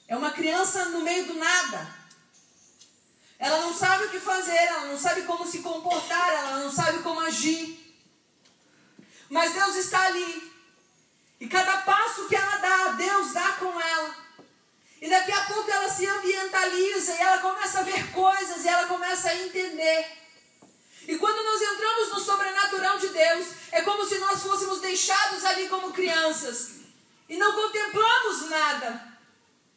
[0.07, 1.95] É uma criança no meio do nada.
[3.37, 6.99] Ela não sabe o que fazer, ela não sabe como se comportar, ela não sabe
[6.99, 7.95] como agir.
[9.29, 10.53] Mas Deus está ali
[11.39, 14.15] e cada passo que ela dá, Deus dá com ela.
[14.99, 18.87] E daqui a pouco ela se ambientaliza e ela começa a ver coisas e ela
[18.87, 20.17] começa a entender.
[21.07, 25.69] E quando nós entramos no sobrenatural de Deus, é como se nós fôssemos deixados ali
[25.69, 26.77] como crianças
[27.29, 29.06] e não contemplamos nada,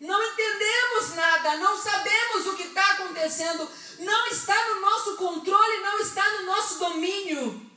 [0.01, 3.69] não entendemos nada, não sabemos o que está acontecendo,
[3.99, 7.71] não está no nosso controle, não está no nosso domínio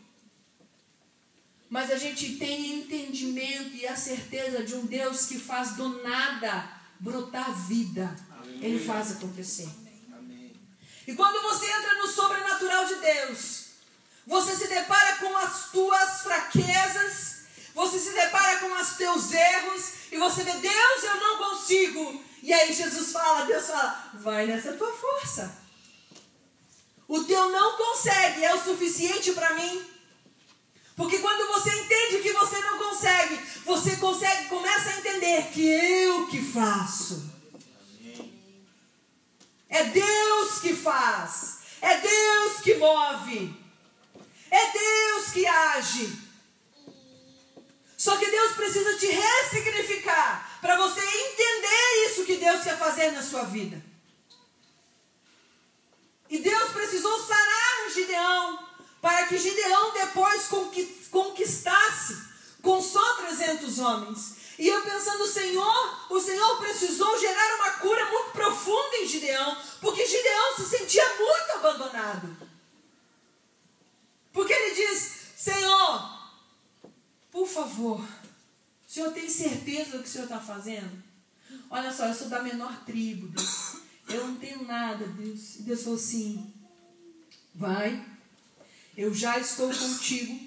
[1.73, 6.69] mas a gente tem entendimento e a certeza de um Deus que faz do nada
[6.99, 8.15] brotar vida.
[8.29, 8.59] Amém.
[8.61, 9.67] Ele faz acontecer.
[10.15, 10.53] Amém.
[11.07, 13.69] E quando você entra no sobrenatural de Deus,
[14.27, 17.32] você se depara com as tuas fraquezas,
[17.73, 22.23] você se depara com os teus erros, e você vê, Deus, eu não consigo.
[22.41, 25.63] E aí Jesus fala, Deus fala, vai nessa tua força.
[27.07, 29.85] O teu não consegue é o suficiente para mim.
[30.95, 33.35] Porque quando você entende que você não consegue,
[33.65, 37.31] você consegue, começa a entender que eu que faço.
[39.67, 41.59] É Deus que faz.
[41.81, 43.55] É Deus que move.
[44.51, 46.22] É Deus que age.
[48.03, 53.23] Só que Deus precisa te ressignificar para você entender isso que Deus quer fazer na
[53.23, 53.81] sua vida.
[56.29, 58.67] E Deus precisou sarar Gideão
[59.01, 60.49] para que Gideão depois
[61.09, 62.27] conquistasse
[62.61, 64.35] com só 300 homens.
[64.59, 70.05] E eu pensando, Senhor, o Senhor precisou gerar uma cura muito profunda em Gideão, porque
[70.05, 72.37] Gideão se sentia muito abandonado.
[74.33, 76.22] Porque ele diz: Senhor,
[77.33, 81.03] por favor, o Senhor tem certeza do que o Senhor está fazendo?
[81.69, 83.77] Olha só, eu sou da menor tribo, Deus.
[84.07, 85.55] Eu não tenho nada, Deus.
[85.55, 86.53] E Deus falou assim:
[87.53, 88.13] vai
[88.95, 90.39] eu já estou contigo.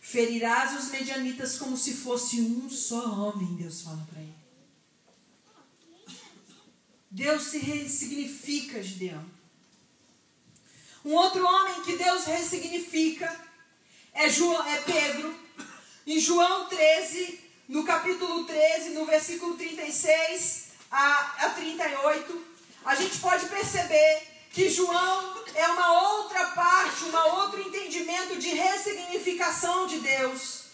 [0.00, 4.34] Ferirás os medianitas como se fosse um só homem, Deus fala para ele.
[7.10, 9.24] Deus se ressignifica, Gideão.
[11.04, 13.40] Um outro homem que Deus ressignifica
[14.12, 15.43] é, João, é Pedro.
[16.06, 22.44] Em João 13, no capítulo 13, no versículo 36 a, a 38,
[22.84, 24.22] a gente pode perceber
[24.52, 30.64] que João é uma outra parte, um outro entendimento de ressignificação de Deus.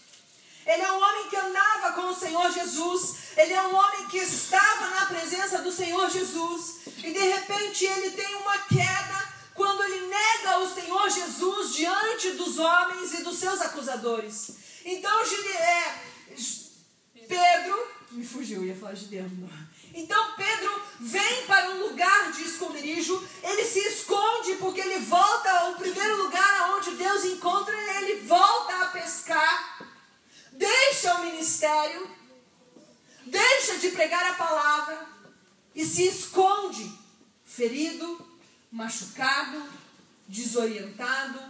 [0.66, 3.14] Ele é um homem que andava com o Senhor Jesus.
[3.36, 6.80] Ele é um homem que estava na presença do Senhor Jesus.
[6.98, 12.58] E de repente ele tem uma queda quando ele nega o Senhor Jesus diante dos
[12.58, 14.69] homens e dos seus acusadores.
[14.84, 15.94] Então, é,
[17.28, 19.30] Pedro, me fugiu, ia falar Gideão.
[19.94, 25.74] Então Pedro vem para um lugar de esconderijo, ele se esconde porque ele volta ao
[25.74, 29.88] primeiro lugar aonde Deus encontra ele, ele volta a pescar,
[30.52, 32.08] deixa o ministério,
[33.26, 35.06] deixa de pregar a palavra
[35.74, 36.92] e se esconde,
[37.44, 38.24] ferido,
[38.70, 39.62] machucado,
[40.28, 41.40] desorientado,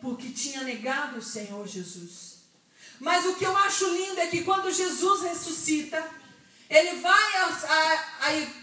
[0.00, 2.29] porque tinha negado o Senhor Jesus.
[3.00, 6.06] Mas o que eu acho lindo é que quando Jesus ressuscita,
[6.68, 7.36] ele vai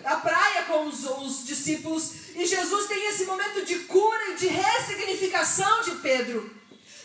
[0.06, 4.48] à praia com os, os discípulos e Jesus tem esse momento de cura e de
[4.48, 6.56] ressignificação de Pedro.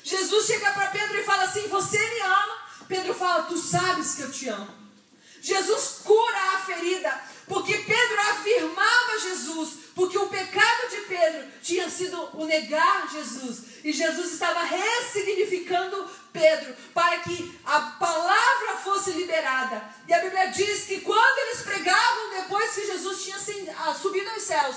[0.04, 2.58] Jesus chega para Pedro e fala assim: Você me ama?
[2.86, 4.82] Pedro fala: Tu sabes que eu te amo.
[5.42, 12.30] Jesus cura a ferida, porque Pedro afirmava Jesus, porque o pecado de Pedro tinha sido
[12.34, 19.82] o negar Jesus, e Jesus estava ressignificando Pedro para que a palavra fosse liberada.
[20.06, 23.36] E a Bíblia diz que quando eles pregavam, depois que Jesus tinha
[23.78, 24.76] ah, subido aos céus,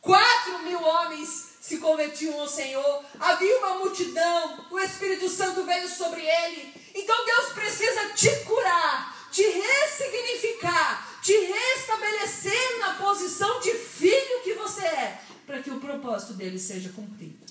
[0.00, 6.22] quatro mil homens se convertiam ao Senhor, havia uma multidão, o Espírito Santo veio sobre
[6.22, 6.72] ele.
[6.94, 14.82] Então Deus precisa te curar te ressignificar, te restabelecer na posição de filho que você
[14.82, 17.46] é, para que o propósito dele seja cumprido.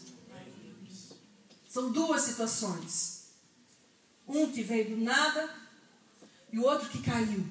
[1.67, 3.27] São duas situações.
[4.27, 5.49] Um que veio do nada
[6.51, 7.45] e o outro que caiu.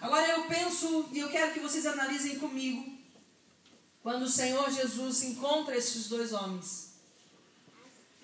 [0.00, 2.92] Agora eu penso e eu quero que vocês analisem comigo
[4.02, 6.94] quando o Senhor Jesus encontra esses dois homens.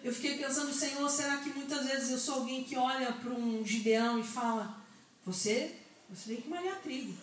[0.02, 3.64] Eu fiquei pensando, Senhor, será que muitas vezes eu sou alguém que olha para um
[3.64, 4.78] Gideão e fala:
[5.24, 5.74] Você,
[6.08, 7.14] você tem que malhar trigo.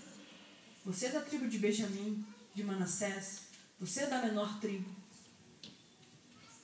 [0.85, 3.41] Você é da tribo de Benjamim, de Manassés.
[3.79, 4.89] Você é da menor tribo.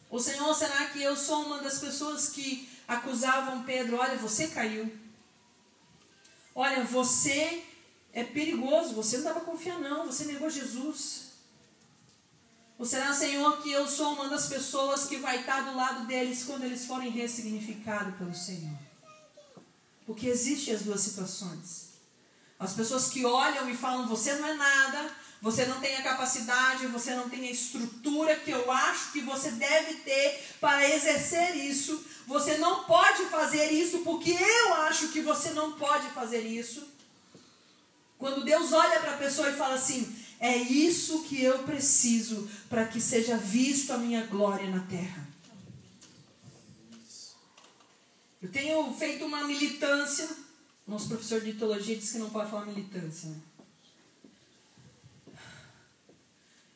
[0.10, 4.92] Ou Senhor, será que eu sou uma das pessoas que acusavam Pedro: Olha, você caiu.
[6.56, 7.64] Olha, você
[8.14, 8.94] é perigoso.
[8.94, 10.06] Você não dá para confiar, não.
[10.06, 11.34] Você negou Jesus.
[12.78, 16.44] Ou será, Senhor, que eu sou uma das pessoas que vai estar do lado deles
[16.44, 18.78] quando eles forem ressignificados pelo Senhor?
[20.06, 21.94] Porque existem as duas situações.
[22.60, 25.12] As pessoas que olham e falam: você não é nada,
[25.42, 29.52] você não tem a capacidade, você não tem a estrutura que eu acho que você
[29.52, 32.04] deve ter para exercer isso.
[32.26, 36.88] Você não pode fazer isso porque eu acho que você não pode fazer isso.
[38.18, 42.86] Quando Deus olha para a pessoa e fala assim: é isso que eu preciso para
[42.86, 45.28] que seja visto a minha glória na terra.
[48.42, 50.30] Eu tenho feito uma militância.
[50.86, 53.30] Nosso professor de teologia disse que não pode falar militância.
[53.30, 53.38] Né?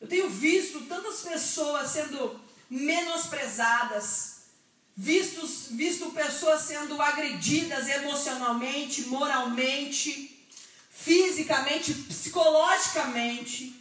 [0.00, 4.37] Eu tenho visto tantas pessoas sendo menosprezadas,
[5.00, 10.34] vistos, visto pessoas sendo agredidas emocionalmente, moralmente
[10.90, 13.74] fisicamente, psicologicamente.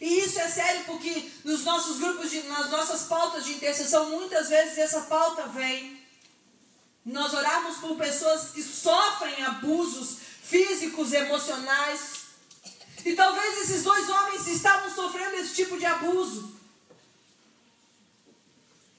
[0.00, 4.48] E isso é sério porque nos nossos grupos, de, nas nossas pautas de intercessão, muitas
[4.48, 6.00] vezes essa pauta vem.
[7.04, 12.22] Nós oramos por pessoas que sofrem abusos físicos, emocionais.
[13.04, 16.57] E talvez esses dois homens estavam sofrendo esse tipo de abuso.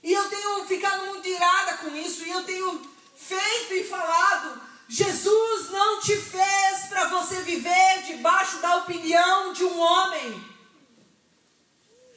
[0.02, 2.82] E eu tenho ficado muito irada com isso, e eu tenho
[3.16, 9.80] feito e falado Jesus não te fez para você viver debaixo da opinião de um
[9.80, 10.50] homem.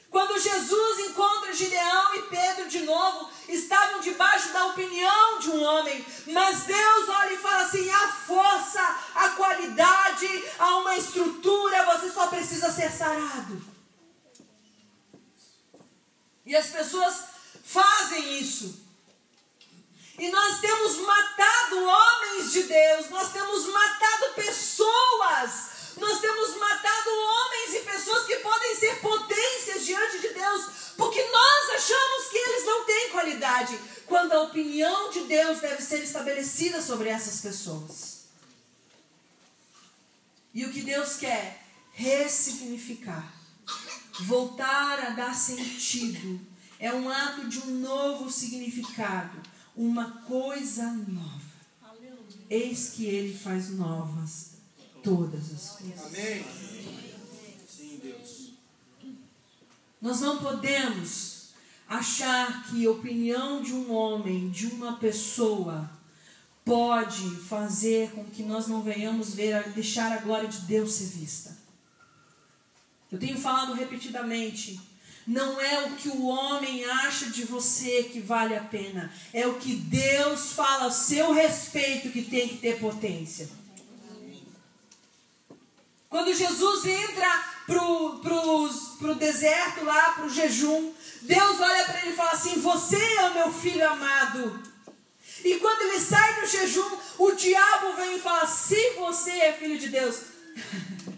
[0.09, 6.03] Quando Jesus encontra Gideão e Pedro de novo, estavam debaixo da opinião de um homem.
[6.29, 10.27] Mas Deus olha e fala assim: a força, a qualidade,
[10.59, 13.63] há uma estrutura, você só precisa ser sarado.
[16.47, 17.32] E as pessoas
[17.73, 18.83] fazem isso.
[20.19, 27.75] E nós temos matado homens de Deus, nós temos matado pessoas, nós temos matado homens
[27.75, 30.67] e pessoas que podem ser potências diante de Deus,
[30.97, 36.03] porque nós achamos que eles não têm qualidade, quando a opinião de Deus deve ser
[36.03, 38.27] estabelecida sobre essas pessoas.
[40.55, 41.65] E o que Deus quer?
[41.95, 43.33] Ressignificar,
[44.21, 46.52] Voltar a dar sentido
[46.83, 49.41] é um ato de um novo significado,
[49.77, 51.41] uma coisa nova.
[52.51, 54.55] Eis que ele faz novas
[55.01, 56.07] todas as coisas.
[56.07, 56.45] Amém.
[57.69, 58.51] Sim, Deus.
[60.01, 61.51] Nós não podemos
[61.89, 65.89] achar que a opinião de um homem, de uma pessoa,
[66.65, 71.57] pode fazer com que nós não venhamos ver, deixar a glória de Deus ser vista.
[73.11, 74.92] Eu tenho falado repetidamente.
[75.27, 79.55] Não é o que o homem acha de você que vale a pena, é o
[79.55, 83.49] que Deus fala a seu respeito que tem que ter potência.
[86.09, 88.69] Quando Jesus entra pro, pro,
[88.99, 90.93] pro deserto lá, pro jejum,
[91.23, 94.63] Deus olha para ele e fala assim: Você é o meu filho amado.
[95.45, 99.79] E quando ele sai do jejum, o diabo vem e fala: Se você é filho
[99.79, 100.21] de Deus.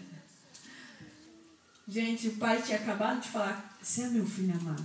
[1.87, 4.83] Gente, o pai tinha acabado de falar: Você é meu filho amado.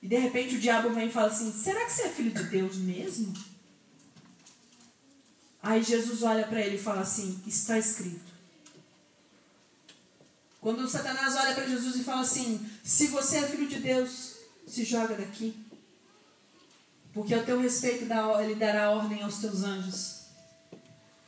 [0.00, 2.44] E de repente o diabo vem e fala assim: Será que você é filho de
[2.44, 3.34] Deus mesmo?
[5.60, 8.32] Aí Jesus olha para ele e fala assim: Está escrito.
[10.60, 14.36] Quando o Satanás olha para Jesus e fala assim: Se você é filho de Deus,
[14.64, 15.58] se joga daqui.
[17.12, 18.04] Porque ao teu respeito
[18.40, 20.26] ele dará ordem aos teus anjos.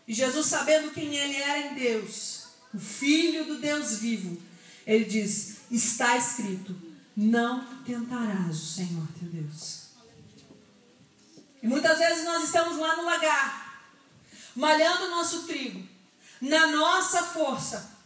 [0.06, 4.49] E Jesus, sabendo quem ele era em Deus, o Filho do Deus vivo,
[4.91, 6.75] ele diz: Está escrito:
[7.17, 9.91] Não tentarás o Senhor teu Deus.
[11.62, 13.85] E muitas vezes nós estamos lá no lagar,
[14.57, 15.87] malhando o nosso trigo,
[16.41, 17.97] na nossa força,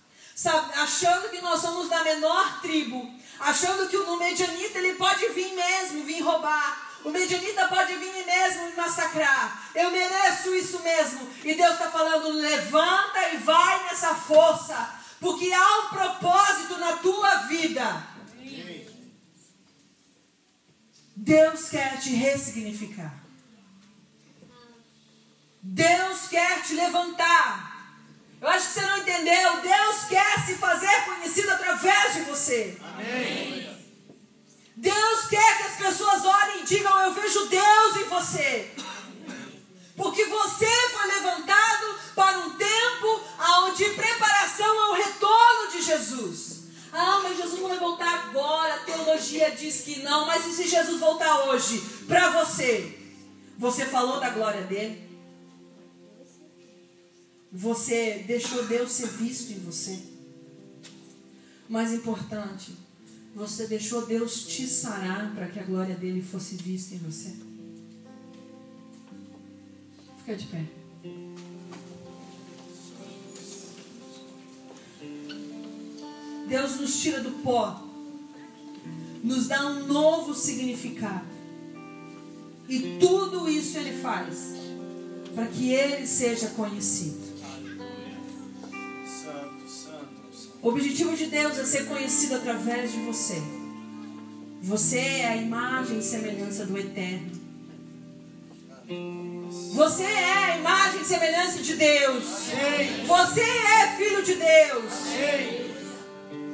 [0.74, 6.04] achando que nós somos da menor tribo, achando que o medianita ele pode vir mesmo,
[6.04, 6.92] vir roubar.
[7.04, 9.70] O medianita pode vir mesmo me massacrar.
[9.74, 11.30] Eu mereço isso mesmo.
[11.44, 15.03] E Deus está falando: levanta e vai nessa força.
[15.20, 18.14] Porque há um propósito na tua vida.
[21.16, 23.14] Deus quer te ressignificar.
[25.62, 27.74] Deus quer te levantar.
[28.40, 29.62] Eu acho que você não entendeu.
[29.62, 32.76] Deus quer se fazer conhecido através de você.
[32.82, 33.74] Amém.
[34.76, 38.74] Deus quer que as pessoas olhem e digam: Eu vejo Deus em você.
[39.96, 41.23] Porque você foi levantado
[49.50, 50.26] diz que não.
[50.26, 52.98] Mas e se Jesus voltar hoje para você?
[53.58, 55.02] Você falou da glória dele?
[57.52, 59.98] Você deixou Deus ser visto em você?
[61.68, 62.72] Mais importante,
[63.34, 67.34] você deixou Deus te sarar para que a glória dele fosse vista em você?
[70.18, 70.64] Fica de pé.
[76.48, 77.82] Deus nos tira do pó,
[79.24, 81.24] nos dá um novo significado.
[82.68, 84.52] E tudo isso Ele faz
[85.34, 87.24] para que Ele seja conhecido.
[90.62, 93.42] O objetivo de Deus é ser conhecido através de você.
[94.62, 97.32] Você é a imagem e semelhança do Eterno.
[99.74, 102.24] Você é a imagem e semelhança de Deus.
[103.06, 105.63] Você é filho de Deus.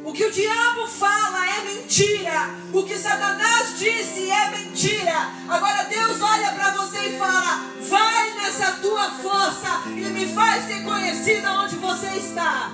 [0.04, 2.50] O que o diabo fala é mentira.
[2.72, 5.30] O que Satanás disse é mentira.
[5.48, 10.82] Agora Deus olha para você e fala: vai nessa tua força e me faz ser
[10.84, 12.72] conhecida onde você está.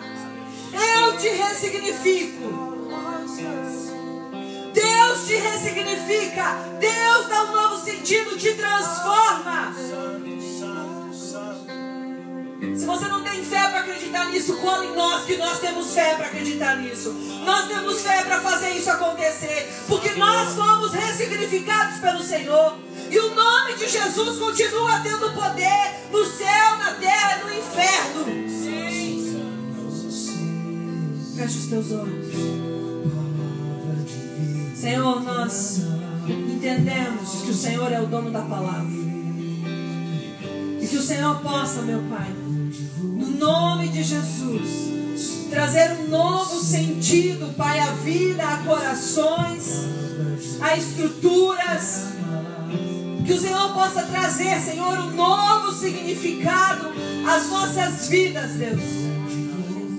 [0.73, 2.67] Eu te ressignifico.
[4.73, 6.55] Deus te ressignifica.
[6.79, 9.75] Deus dá um novo sentido, te transforma.
[12.75, 16.15] Se você não tem fé para acreditar nisso, cola em nós que nós temos fé
[16.15, 17.13] para acreditar nisso.
[17.45, 22.79] Nós temos fé para fazer isso acontecer, porque nós fomos ressignificados pelo Senhor.
[23.11, 28.25] E o nome de Jesus continua tendo poder no céu, na terra e no inferno.
[31.37, 32.27] Feche os teus olhos.
[34.75, 35.81] Senhor, nós
[36.27, 39.16] entendemos que o Senhor é o dono da palavra.
[40.89, 42.33] Que o Senhor possa, meu Pai,
[43.03, 49.85] no nome de Jesus, trazer um novo sentido, Pai, à vida, a corações,
[50.61, 52.05] a estruturas.
[53.27, 56.93] Que o Senhor possa trazer, Senhor, um novo significado
[57.29, 58.81] às nossas vidas, Deus.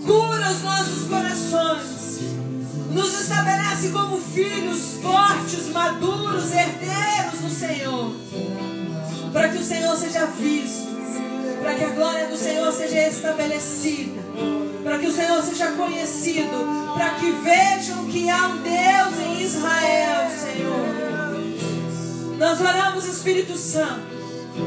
[0.05, 2.21] Cura os nossos corações.
[2.91, 8.76] Nos estabelece como filhos fortes, maduros, herdeiros do Senhor.
[9.37, 10.87] Para que o Senhor seja visto
[11.61, 14.21] para que a glória do Senhor seja estabelecida,
[14.83, 16.65] para que o Senhor seja conhecido,
[16.95, 20.87] para que vejam que há um Deus em Israel, Senhor.
[22.39, 24.07] Nós oramos, Espírito Santo,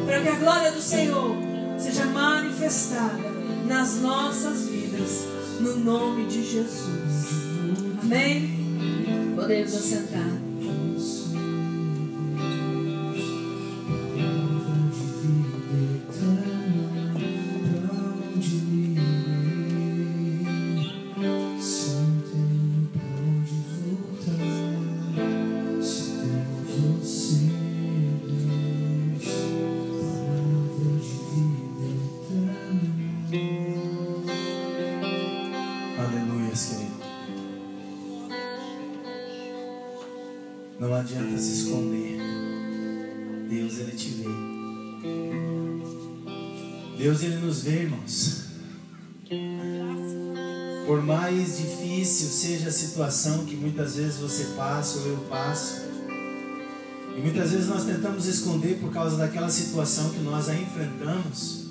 [0.05, 1.35] para que a glória do Senhor
[1.79, 3.31] seja manifestada
[3.67, 5.25] nas nossas vidas,
[5.61, 7.31] no nome de Jesus.
[8.03, 9.33] Amém?
[9.37, 10.40] Podemos assentar.
[47.11, 48.45] Deus, Ele nos vê, irmãos.
[50.87, 55.81] Por mais difícil seja a situação que muitas vezes você passa ou eu passo,
[57.17, 61.67] e muitas vezes nós tentamos esconder por causa daquela situação que nós a enfrentamos,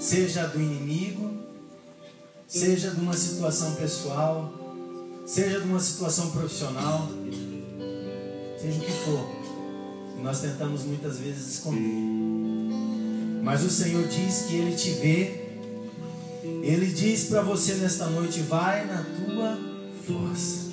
[0.00, 1.30] seja do inimigo,
[2.46, 4.52] seja de uma situação pessoal,
[5.24, 7.08] seja de uma situação profissional,
[8.60, 12.17] seja o que for, nós tentamos muitas vezes esconder.
[13.48, 15.48] Mas o Senhor diz que Ele te vê,
[16.62, 19.58] Ele diz para você nesta noite: vai na tua
[20.06, 20.68] força.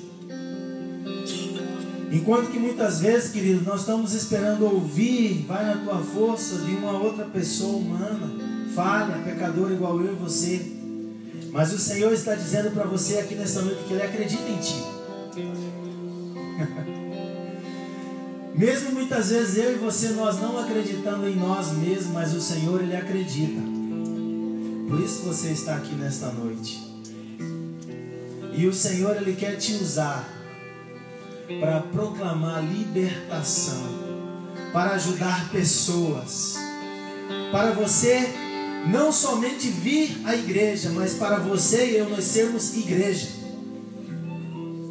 [2.12, 6.92] Enquanto que muitas vezes, querido, nós estamos esperando ouvir, vai na tua força de uma
[7.00, 8.30] outra pessoa humana,
[8.76, 10.62] falha, pecador igual eu e você.
[11.54, 14.95] Mas o Senhor está dizendo para você aqui nesta noite que Ele acredita em ti.
[18.58, 22.82] Mesmo muitas vezes eu e você nós não acreditando em nós mesmos, mas o Senhor
[22.82, 23.60] Ele acredita.
[24.88, 26.82] Por isso você está aqui nesta noite.
[28.54, 30.26] E o Senhor Ele quer te usar
[31.60, 33.84] para proclamar libertação,
[34.72, 36.56] para ajudar pessoas,
[37.52, 38.30] para você
[38.90, 43.28] não somente vir à igreja, mas para você e eu nós sermos igreja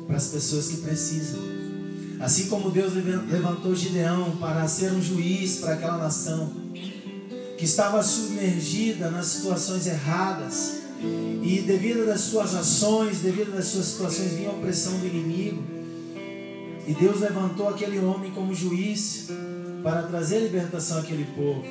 [0.07, 1.54] para as pessoas que precisam.
[2.21, 6.53] Assim como Deus levantou Gideão para ser um juiz para aquela nação
[7.59, 10.83] que estava submergida nas situações erradas
[11.43, 15.63] e devido às suas ações, devido às suas situações vinha a opressão do inimigo.
[16.87, 19.29] E Deus levantou aquele homem como juiz
[19.83, 21.63] para trazer libertação àquele povo.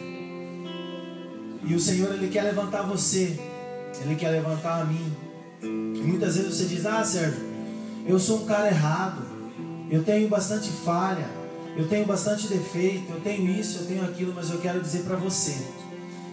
[1.65, 3.39] E o Senhor, Ele quer levantar você.
[4.03, 5.13] Ele quer levantar a mim.
[5.61, 7.39] E muitas vezes você diz, ah Sérgio,
[8.05, 9.32] eu sou um cara errado.
[9.93, 11.29] Eu tenho bastante falha.
[11.77, 13.11] Eu tenho bastante defeito.
[13.11, 14.33] Eu tenho isso, eu tenho aquilo.
[14.33, 15.55] Mas eu quero dizer para você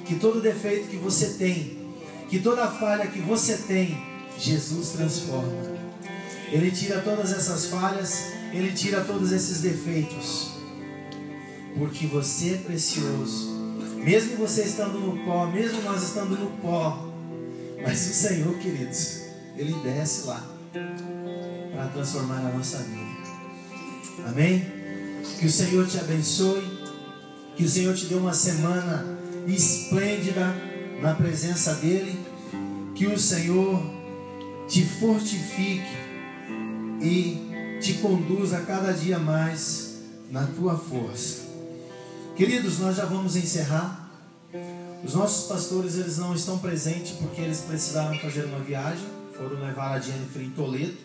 [0.07, 1.93] que todo defeito que você tem,
[2.31, 4.03] que toda falha que você tem,
[4.39, 5.53] Jesus transforma.
[6.51, 10.53] Ele tira todas essas falhas, Ele tira todos esses defeitos.
[11.77, 13.51] Porque você é precioso.
[14.03, 17.13] Mesmo você estando no pó, mesmo nós estando no pó,
[17.83, 19.21] mas o Senhor, queridos,
[19.55, 20.43] Ele desce lá
[21.75, 23.10] para transformar a nossa vida.
[24.27, 24.65] Amém?
[25.39, 26.63] Que o Senhor te abençoe,
[27.57, 30.55] que o Senhor te dê uma semana esplêndida
[31.01, 32.19] na presença dEle,
[32.95, 33.83] que o Senhor
[34.69, 35.97] te fortifique
[37.01, 39.99] e te conduza cada dia mais
[40.31, 41.49] na tua força.
[42.37, 44.09] Queridos, nós já vamos encerrar.
[45.03, 49.07] Os nossos pastores eles não estão presentes porque eles precisaram fazer uma viagem,
[49.37, 50.97] foram levar a Jennifer em Toledo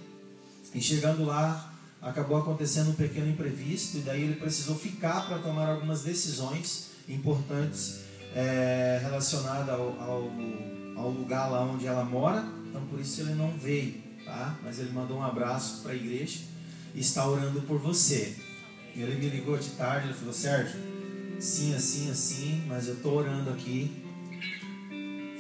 [0.74, 1.74] e chegando lá
[2.06, 8.02] acabou acontecendo um pequeno imprevisto e daí ele precisou ficar para tomar algumas decisões importantes
[8.36, 10.32] é, relacionadas ao, ao,
[10.96, 12.46] ao, lugar lá onde ela mora.
[12.70, 14.56] Então por isso ele não veio, tá?
[14.64, 16.42] Mas ele mandou um abraço para a igreja
[16.94, 18.36] e está orando por você.
[18.96, 20.80] Ele me ligou de tarde, ele falou, Sérgio,
[21.40, 24.04] sim, assim, assim, mas eu estou orando aqui.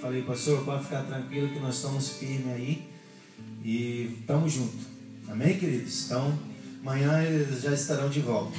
[0.01, 2.89] Falei, pastor, pode ficar tranquilo que nós estamos firmes aí
[3.63, 4.81] e estamos juntos.
[5.27, 6.05] Amém, queridos?
[6.05, 6.37] Então,
[6.85, 8.55] amanhã eles já estarão de volta.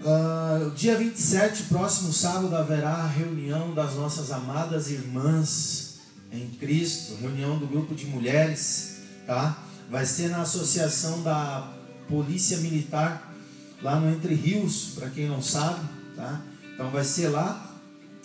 [0.00, 6.00] Uh, dia 27, próximo sábado, haverá reunião das nossas amadas irmãs
[6.32, 9.62] em Cristo, reunião do grupo de mulheres, tá?
[9.88, 11.72] Vai ser na associação da
[12.08, 13.32] Polícia Militar,
[13.80, 16.42] lá no Entre Rios, para quem não sabe, tá?
[16.74, 17.72] Então vai ser lá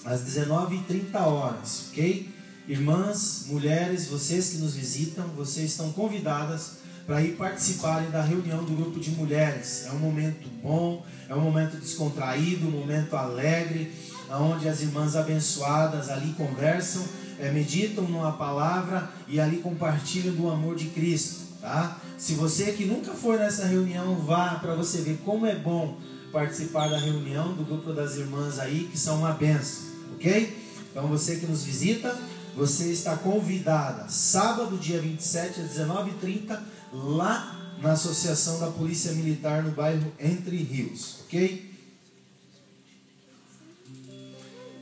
[0.03, 2.33] às 19h30 horas, ok?
[2.67, 8.75] Irmãs, mulheres, vocês que nos visitam, vocês estão convidadas para ir participarem da reunião do
[8.75, 9.85] grupo de mulheres.
[9.87, 13.91] É um momento bom, é um momento descontraído, um momento alegre,
[14.29, 17.03] onde as irmãs abençoadas ali conversam,
[17.39, 21.41] é, meditam numa palavra e ali compartilham do amor de Cristo.
[21.61, 21.97] Tá?
[22.17, 25.97] Se você que nunca foi nessa reunião, vá para você ver como é bom
[26.31, 29.83] participar da reunião do grupo das irmãs aí, que são uma benção,
[30.15, 30.57] ok?
[30.89, 32.17] Então você que nos visita,
[32.55, 36.59] você está convidada sábado, dia 27, às 19h30,
[36.93, 41.73] lá na Associação da Polícia Militar no bairro Entre Rios, ok?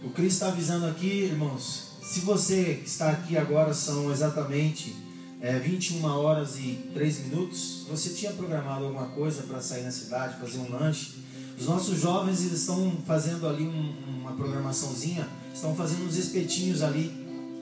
[0.04, 4.96] O Cris está avisando aqui, irmãos, se você está aqui agora, são exatamente
[5.40, 10.40] é, 21 horas e 3 minutos, você tinha programado alguma coisa para sair na cidade,
[10.40, 11.22] fazer um lanche,
[11.60, 17.12] os nossos jovens eles estão fazendo ali um, uma programaçãozinha, estão fazendo uns espetinhos ali,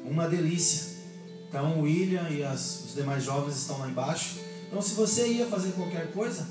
[0.06, 0.89] uma delícia.
[1.50, 4.38] Então o William e as, os demais jovens estão lá embaixo.
[4.68, 6.48] Então se você ia fazer qualquer coisa,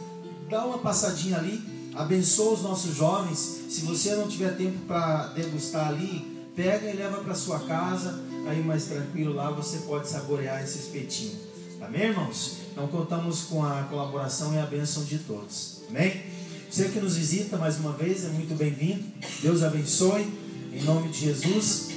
[0.51, 1.63] dá uma passadinha ali,
[1.95, 3.39] abençoa os nossos jovens.
[3.71, 8.61] Se você não tiver tempo para degustar ali, pega e leva para sua casa, aí
[8.63, 11.39] mais tranquilo lá você pode saborear esse espetinho.
[11.81, 12.57] Amém, irmãos?
[12.73, 15.83] Então contamos com a colaboração e a bênção de todos.
[15.89, 16.23] Amém?
[16.69, 19.05] Você que nos visita mais uma vez é muito bem-vindo.
[19.41, 20.27] Deus abençoe.
[20.73, 21.91] Em nome de Jesus.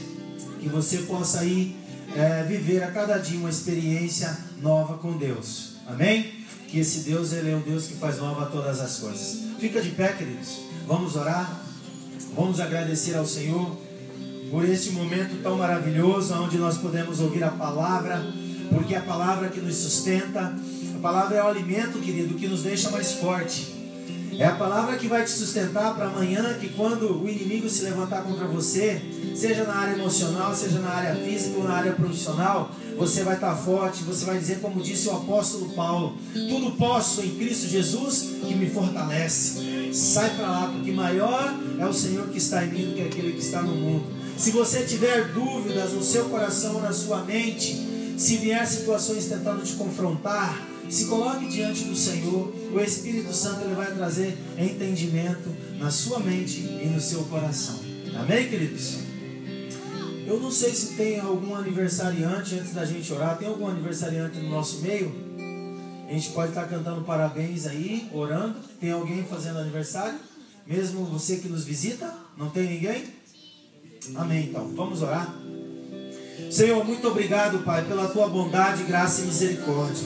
[0.60, 1.76] Que você possa aí
[2.16, 5.76] é, viver a cada dia uma experiência nova com Deus.
[5.88, 6.32] Amém?
[6.68, 9.40] Que esse Deus, Ele é o Deus que faz nova todas as coisas.
[9.60, 10.60] Fica de pé, queridos.
[10.88, 11.62] Vamos orar.
[12.36, 13.78] Vamos agradecer ao Senhor
[14.50, 18.22] por este momento tão maravilhoso, onde nós podemos ouvir a palavra,
[18.70, 20.54] porque é a palavra que nos sustenta,
[20.96, 23.82] a palavra é o alimento, querido, que nos deixa mais forte.
[24.38, 28.24] É a palavra que vai te sustentar para amanhã, que quando o inimigo se levantar
[28.24, 29.02] contra você,
[29.36, 33.56] seja na área emocional, seja na área física ou na área profissional, você vai estar
[33.56, 38.54] forte, você vai dizer como disse o apóstolo Paulo, tudo posso em Cristo Jesus que
[38.56, 39.92] me fortalece.
[39.94, 43.34] Sai para lá, porque maior é o Senhor que está em mim do que aquele
[43.34, 44.06] que está no mundo.
[44.38, 49.64] Se você tiver dúvidas no seu coração ou na sua mente, se vier situações tentando
[49.64, 55.50] te confrontar, se coloque diante do Senhor, o Espírito Santo ele vai trazer entendimento
[55.80, 57.80] na sua mente e no seu coração.
[58.20, 59.11] Amém, queridos?
[60.28, 63.38] Eu não sei se tem algum aniversariante antes da gente orar.
[63.38, 65.12] Tem algum aniversariante no nosso meio?
[66.08, 68.56] A gente pode estar cantando parabéns aí, orando.
[68.80, 70.20] Tem alguém fazendo aniversário?
[70.68, 72.14] Mesmo você que nos visita?
[72.38, 73.06] Não tem ninguém?
[74.16, 74.68] Amém, então.
[74.76, 75.34] Vamos orar.
[76.50, 80.06] Senhor, muito obrigado, Pai, pela tua bondade, graça e misericórdia.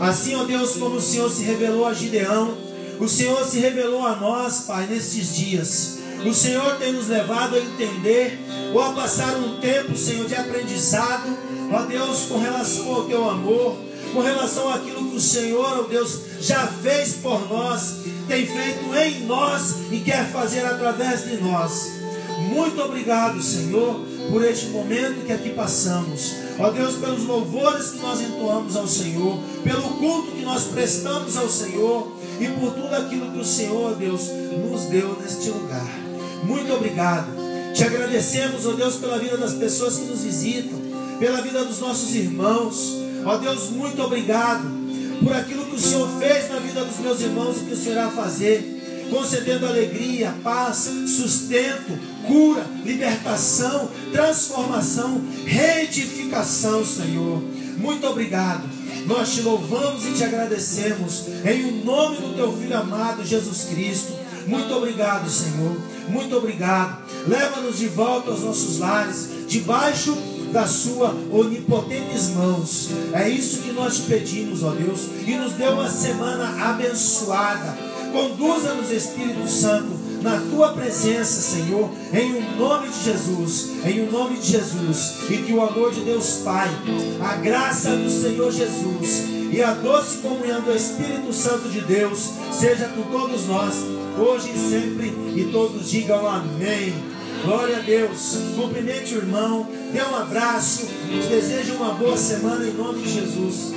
[0.00, 2.56] Assim, ó Deus, como o Senhor se revelou a Gideão,
[2.98, 5.99] o Senhor se revelou a nós, Pai, nestes dias.
[6.24, 8.38] O Senhor tem nos levado a entender
[8.74, 11.36] ou a passar um tempo, Senhor, de aprendizado,
[11.72, 13.76] ó Deus, com relação ao teu amor,
[14.12, 19.24] com relação àquilo que o Senhor, ó Deus, já fez por nós, tem feito em
[19.24, 22.00] nós e quer fazer através de nós.
[22.52, 26.34] Muito obrigado, Senhor, por este momento que aqui passamos.
[26.58, 31.48] Ó Deus, pelos louvores que nós entoamos ao Senhor, pelo culto que nós prestamos ao
[31.48, 34.28] Senhor e por tudo aquilo que o Senhor, Deus,
[34.70, 35.99] nos deu neste lugar.
[36.44, 37.28] Muito obrigado.
[37.74, 40.78] Te agradecemos, ó Deus, pela vida das pessoas que nos visitam,
[41.18, 42.96] pela vida dos nossos irmãos.
[43.24, 44.64] Ó Deus, muito obrigado
[45.22, 47.92] por aquilo que o Senhor fez na vida dos meus irmãos e que o Senhor
[47.92, 48.80] irá fazer
[49.10, 57.42] concedendo alegria, paz, sustento, cura, libertação, transformação, reedificação, Senhor.
[57.76, 58.62] Muito obrigado.
[59.06, 64.12] Nós te louvamos e te agradecemos em o nome do teu filho amado Jesus Cristo.
[64.46, 65.76] Muito obrigado, Senhor.
[66.10, 67.02] Muito obrigado.
[67.26, 70.16] Leva-nos de volta aos nossos lares, debaixo
[70.52, 72.88] da sua onipotentes mãos.
[73.12, 75.08] É isso que nós te pedimos, ó Deus.
[75.26, 79.88] E nos dê uma semana abençoada Conduza-nos, Espírito Santo,
[80.20, 85.38] na tua presença, Senhor, em o nome de Jesus, em o nome de Jesus, e
[85.38, 86.68] que o amor de Deus Pai,
[87.22, 92.88] a graça do Senhor Jesus e a doce comunhão do Espírito Santo de Deus seja
[92.88, 93.74] com todos nós,
[94.18, 96.92] hoje e sempre, e todos digam amém.
[97.44, 98.36] Glória a Deus.
[98.56, 103.72] Cumprimente o irmão, dê um abraço, te desejo uma boa semana em nome de Jesus.